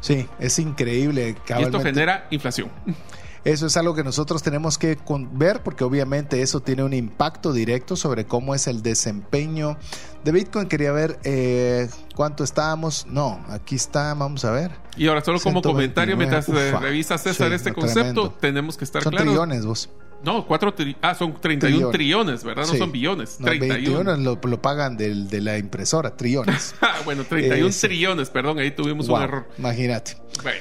[0.00, 1.36] Sí, es increíble.
[1.58, 2.70] Y esto genera inflación.
[3.44, 4.98] Eso es algo que nosotros tenemos que
[5.32, 9.78] ver porque obviamente eso tiene un impacto directo sobre cómo es el desempeño
[10.24, 10.68] de Bitcoin.
[10.68, 13.06] Quería ver eh, cuánto estábamos.
[13.06, 14.72] No, aquí está, vamos a ver.
[14.96, 19.64] Y ahora solo como comentario, mientras revisas César este concepto, tenemos que estar Son trillones
[19.64, 19.88] vos.
[20.22, 22.66] No, 4 ah, son 31 trillones, ¿verdad?
[22.66, 23.40] No son billones.
[23.40, 26.74] No, 31 lo, lo pagan del, de la impresora, trillones.
[26.82, 29.48] Ah, bueno, 31 trillones, perdón, ahí tuvimos un error.
[29.58, 30.16] Imagínate.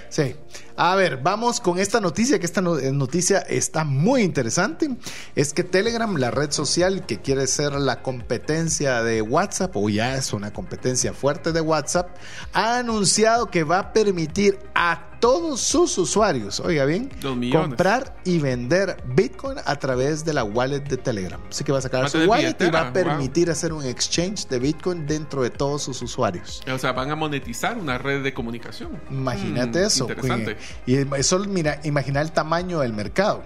[0.09, 0.35] Sí.
[0.81, 4.89] A ver, vamos con esta noticia, que esta eh, noticia está muy interesante.
[5.35, 10.15] Es que Telegram, la red social que quiere ser la competencia de WhatsApp, o ya
[10.15, 12.15] es una competencia fuerte de WhatsApp,
[12.53, 17.09] ha anunciado que va a permitir a todos sus usuarios, oiga bien,
[17.51, 21.39] comprar y vender Bitcoin a través de la wallet de Telegram.
[21.49, 24.59] Así que va a sacar su wallet y va a permitir hacer un exchange de
[24.59, 26.63] Bitcoin dentro de todos sus usuarios.
[26.71, 28.99] O sea, van a monetizar una red de comunicación.
[29.09, 30.03] Imagínate mm, eso.
[30.09, 30.57] Interesante.
[30.85, 33.43] Y eso, mira, imagina el tamaño del mercado.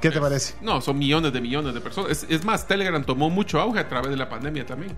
[0.00, 0.54] ¿Qué te parece?
[0.60, 2.24] No, son millones de millones de personas.
[2.28, 4.96] Es, más, Telegram tomó mucho auge a través de la pandemia también.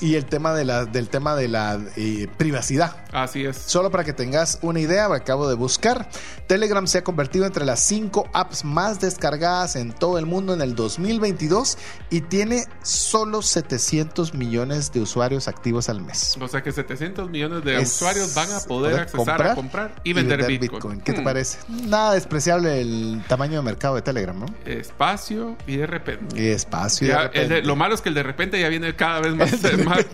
[0.00, 2.96] Y el tema de la, del tema de la eh, privacidad.
[3.12, 3.56] Así es.
[3.56, 6.08] Solo para que tengas una idea, acabo de buscar.
[6.48, 10.60] Telegram se ha convertido entre las cinco apps más descargadas en todo el mundo en
[10.60, 11.78] el 2022
[12.10, 16.36] y tiene solo 700 millones de usuarios activos al mes.
[16.40, 20.44] O sea que 700 millones de usuarios van a poder, accesar a comprar y vender,
[20.46, 21.00] Bitcoin.
[21.00, 21.24] ¿Qué te hmm.
[21.24, 21.58] parece?
[21.68, 24.31] Nada despreciable el tamaño de mercado de Telegram.
[24.64, 26.40] Espacio y de repente.
[26.40, 27.08] Y espacio.
[27.08, 27.62] de repente.
[27.62, 29.52] lo malo es que el de repente ya viene cada vez más,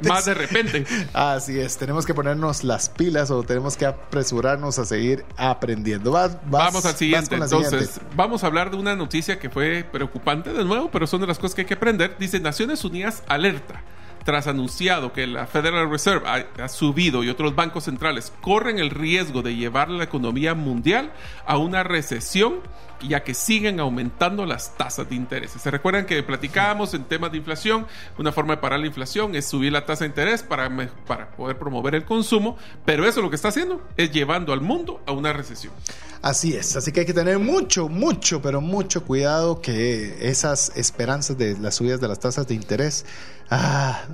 [0.09, 0.85] más, de repente.
[1.13, 6.13] Así es, tenemos que ponernos las pilas o tenemos que apresurarnos a seguir aprendiendo.
[6.47, 7.35] vamos al siguiente.
[7.35, 11.27] Entonces, vamos a hablar de una noticia que fue preocupante de nuevo, pero son de
[11.27, 12.17] las cosas que hay que aprender.
[12.19, 13.83] Dice Naciones Unidas alerta
[14.25, 19.43] tras anunciado que la Federal Reserve ha, subido y otros bancos centrales corren el riesgo
[19.43, 21.13] de llevar la economía mundial
[21.47, 22.61] a una recesión
[23.07, 25.53] ya que siguen aumentando las tasas de interés.
[25.53, 27.87] Se recuerdan que platicábamos en temas de inflación,
[28.19, 30.69] una forma de parar la inflación es subir la tasa de interés para,
[31.07, 35.01] para poder promover el consumo, pero eso lo que está haciendo es llevando al mundo
[35.07, 35.73] a una recesión.
[36.21, 41.39] Así es, así que hay que tener mucho, mucho, pero mucho cuidado que esas esperanzas
[41.39, 43.07] de las subidas de las tasas de interés
[43.51, 44.05] ah,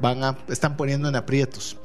[0.00, 1.78] van a, están poniendo en aprietos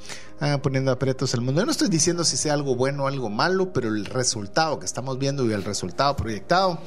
[0.61, 1.61] poniendo aprietos el mundo.
[1.61, 4.85] Yo no estoy diciendo si sea algo bueno o algo malo, pero el resultado que
[4.85, 6.81] estamos viendo y el resultado proyectado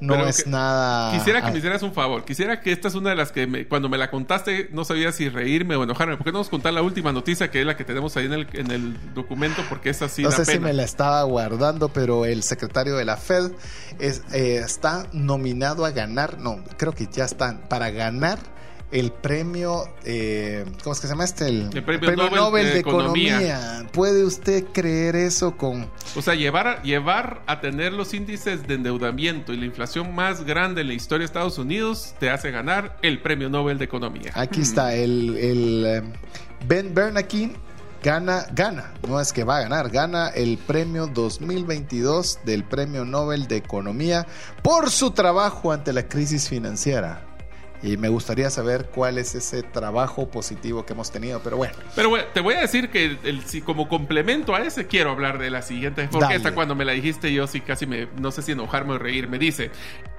[0.00, 1.12] no es nada.
[1.12, 2.24] Quisiera que me hicieras un favor.
[2.24, 5.28] Quisiera que esta es una de las que cuando me la contaste no sabía si
[5.28, 6.16] reírme o enojarme.
[6.16, 8.32] ¿Por qué no nos contar la última noticia que es la que tenemos ahí en
[8.32, 9.62] el, en el documento?
[9.68, 10.22] Porque es así.
[10.22, 13.50] No sé si me la estaba guardando, pero el secretario de la Fed
[13.98, 16.38] es, eh, está nominado a ganar.
[16.38, 18.38] No, creo que ya está para ganar
[18.90, 21.48] el premio, eh, ¿cómo es que se llama este?
[21.48, 23.86] El, premio, Nobel, de, economía.
[23.92, 25.88] ¿Puede usted creer eso con...?
[26.16, 30.44] O sea, llevar a, llevar a tener los índices de endeudamiento y la inflación más
[30.44, 34.32] grande en la historia de Estados Unidos te hace ganar el premio Nobel de economía.
[34.34, 36.02] Aquí está, el, el eh,
[36.66, 37.52] Ben Bernanke
[38.02, 43.46] gana, gana, no es que va a ganar, gana el premio 2022 del premio Nobel
[43.46, 44.26] de economía
[44.62, 47.29] por su trabajo ante la crisis financiera.
[47.82, 51.74] Y me gustaría saber cuál es ese trabajo positivo que hemos tenido, pero bueno.
[51.94, 55.38] Pero bueno, te voy a decir que el, si como complemento a ese quiero hablar
[55.38, 58.42] de la siguiente, porque esta cuando me la dijiste yo sí casi me, no sé
[58.42, 59.70] si enojarme o reír, me dice,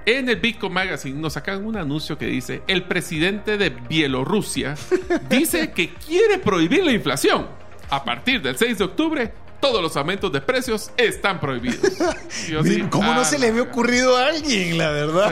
[0.05, 4.75] en el Bitcoin Magazine nos sacan un anuncio que dice, el presidente de Bielorrusia
[5.29, 7.47] dice que quiere prohibir la inflación.
[7.89, 11.79] A partir del 6 de octubre, todos los aumentos de precios están prohibidos.
[12.89, 15.31] ¿Cómo no se le había ocurrido a alguien, la verdad?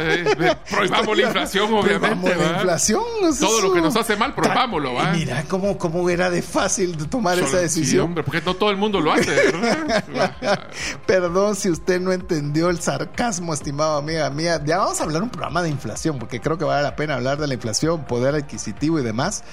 [0.70, 2.36] prohibamos la inflación, obviamente.
[2.36, 3.04] la inflación.
[3.40, 4.94] Todo lo que nos hace mal, prohibámoslo.
[4.94, 5.12] ¿va?
[5.12, 8.06] mira cómo, cómo era de fácil de tomar esa decisión.
[8.06, 9.36] hombre, porque no todo el mundo lo hace,
[11.08, 14.62] Perdón si usted no entendió el sarcasmo, estimado amiga mía.
[14.64, 17.40] Ya vamos a hablar un programa de inflación, porque creo que vale la pena hablar
[17.40, 19.44] de la inflación, poder adquisitivo y demás.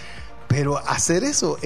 [0.48, 1.58] Pero hacer eso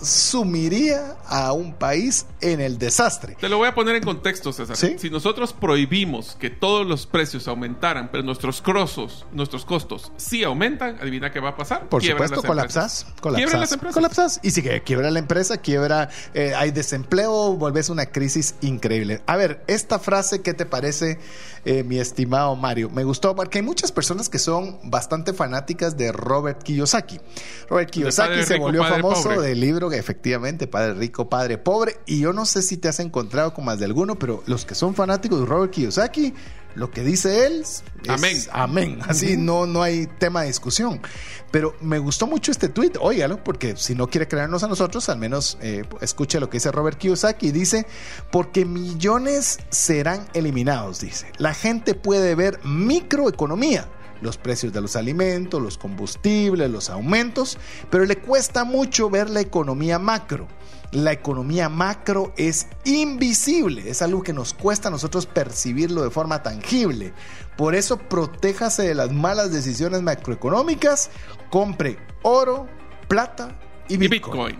[0.00, 3.36] sumiría a un país en el desastre.
[3.40, 4.76] Te lo voy a poner en contexto, César.
[4.76, 10.98] Si nosotros prohibimos que todos los precios aumentaran, pero nuestros costos, nuestros costos sí aumentan,
[11.00, 11.88] adivina qué va a pasar.
[11.88, 13.06] Por supuesto, colapsas.
[13.20, 13.60] Colapsas.
[13.60, 13.94] las empresas.
[13.94, 14.40] Colapsas.
[14.42, 19.22] Y si quiebra la empresa, quiebra, eh, hay desempleo, vuelves una crisis increíble.
[19.26, 21.18] A ver, esta frase, ¿qué te parece,
[21.66, 22.88] eh, mi estimado Mario?
[22.90, 27.20] Me gustó porque hay muchas personas que son bastante fanáticas de Robert Kiyosaki.
[27.68, 31.96] Robert Kiyosaki se volvió famoso del libro que efectivamente, Padre Rico, Padre Pobre.
[32.06, 34.76] Y yo no sé si te has encontrado con más de alguno, pero los que
[34.76, 36.32] son fanáticos de Robert Kiyosaki,
[36.76, 38.38] lo que dice él es amén.
[38.52, 38.98] amén.
[39.08, 41.00] Así no, no hay tema de discusión.
[41.50, 45.18] Pero me gustó mucho este tweet, óigalo, porque si no quiere creernos a nosotros, al
[45.18, 47.50] menos eh, escuche lo que dice Robert Kiyosaki.
[47.50, 47.86] Dice,
[48.30, 51.32] porque millones serán eliminados, dice.
[51.38, 53.88] La gente puede ver microeconomía
[54.20, 57.58] los precios de los alimentos, los combustibles, los aumentos,
[57.90, 60.48] pero le cuesta mucho ver la economía macro.
[60.92, 66.42] La economía macro es invisible, es algo que nos cuesta a nosotros percibirlo de forma
[66.42, 67.12] tangible.
[67.56, 71.10] Por eso protéjase de las malas decisiones macroeconómicas,
[71.50, 72.66] compre oro,
[73.08, 73.58] plata
[73.88, 74.56] y Bitcoin.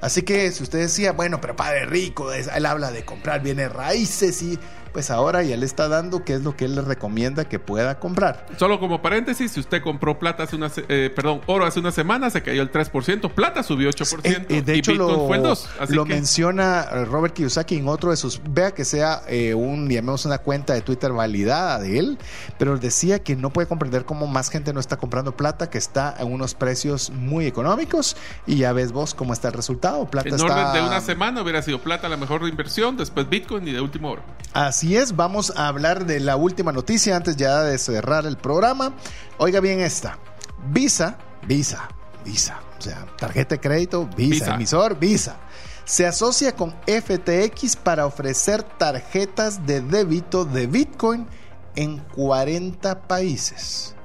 [0.00, 4.42] Así que si usted decía, bueno, pero padre rico, él habla de comprar bienes raíces
[4.42, 4.58] y
[4.96, 8.00] pues ahora ya le está dando qué es lo que él le recomienda que pueda
[8.00, 8.46] comprar.
[8.56, 12.30] Solo como paréntesis, si usted compró plata hace una, eh, perdón, oro hace una semana,
[12.30, 14.20] se cayó el 3%, plata subió 8%.
[14.24, 15.88] Eh, eh, de hecho, lo, fue el 2%.
[15.90, 19.20] lo menciona Robert Kiyosaki en otro de sus, vea que sea
[19.54, 22.18] un, llamemos una cuenta de Twitter validada de él,
[22.56, 26.08] pero decía que no puede comprender cómo más gente no está comprando plata, que está
[26.08, 28.16] a unos precios muy económicos
[28.46, 30.06] y ya ves vos cómo está el resultado.
[30.06, 33.72] Plata en orden de una semana hubiera sido plata la mejor inversión, después Bitcoin y
[33.72, 34.22] de último oro.
[34.54, 38.94] Así es, vamos a hablar de la última noticia antes ya de cerrar el programa.
[39.38, 40.20] Oiga bien esta.
[40.68, 41.88] Visa, Visa,
[42.24, 45.38] Visa, o sea, tarjeta de crédito, Visa, emisor, Visa.
[45.84, 51.26] Se asocia con FTX para ofrecer tarjetas de débito de Bitcoin
[51.74, 53.95] en 40 países.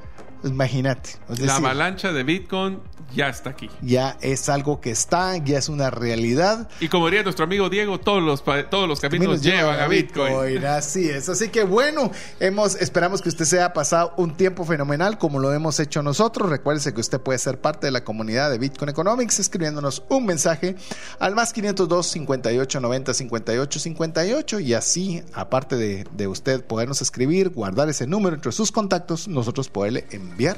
[0.44, 1.12] Imagínate.
[1.40, 2.80] la avalancha de Bitcoin
[3.16, 3.70] ya está aquí.
[3.82, 6.70] Ya es algo que está, ya es una realidad.
[6.80, 10.64] Y como diría nuestro amigo Diego, todos los, todos los caminos llevan a Bitcoin.
[10.66, 11.28] Así es.
[11.30, 15.54] Así que bueno, hemos, esperamos que usted se haya pasado un tiempo fenomenal como lo
[15.54, 16.50] hemos hecho nosotros.
[16.50, 20.76] Recuérdese que usted puede ser parte de la comunidad de Bitcoin Economics escribiéndonos un mensaje
[21.20, 27.50] al más 502 58 90 58 58 y así, aparte de, de usted podernos escribir,
[27.50, 30.58] guardar ese número entre sus contactos, nosotros poderle enviar cambiar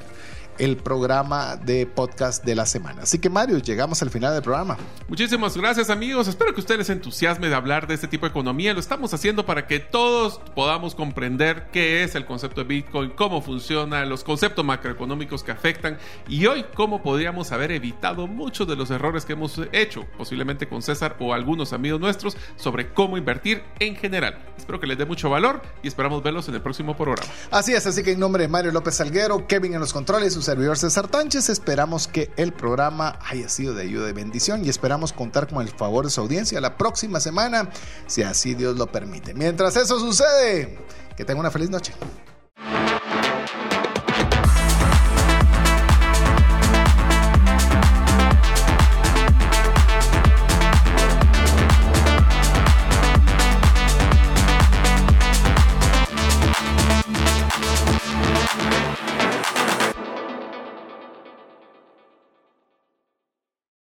[0.57, 3.03] el programa de podcast de la semana.
[3.03, 4.77] Así que Mario, llegamos al final del programa.
[5.07, 8.73] Muchísimas gracias amigos, espero que ustedes les entusiasme de hablar de este tipo de economía.
[8.73, 13.41] Lo estamos haciendo para que todos podamos comprender qué es el concepto de Bitcoin, cómo
[13.41, 15.97] funciona, los conceptos macroeconómicos que afectan
[16.27, 20.81] y hoy cómo podríamos haber evitado muchos de los errores que hemos hecho, posiblemente con
[20.81, 24.37] César o algunos amigos nuestros, sobre cómo invertir en general.
[24.57, 27.31] Espero que les dé mucho valor y esperamos verlos en el próximo programa.
[27.51, 30.77] Así es, así que en nombre de Mario López Salguero, Kevin en los controles, servidor
[30.77, 31.49] César Tánchez.
[31.49, 35.69] Esperamos que el programa haya sido de ayuda y bendición y esperamos contar con el
[35.69, 37.69] favor de su audiencia la próxima semana,
[38.07, 39.33] si así Dios lo permite.
[39.33, 40.77] Mientras eso sucede,
[41.15, 41.93] que tenga una feliz noche.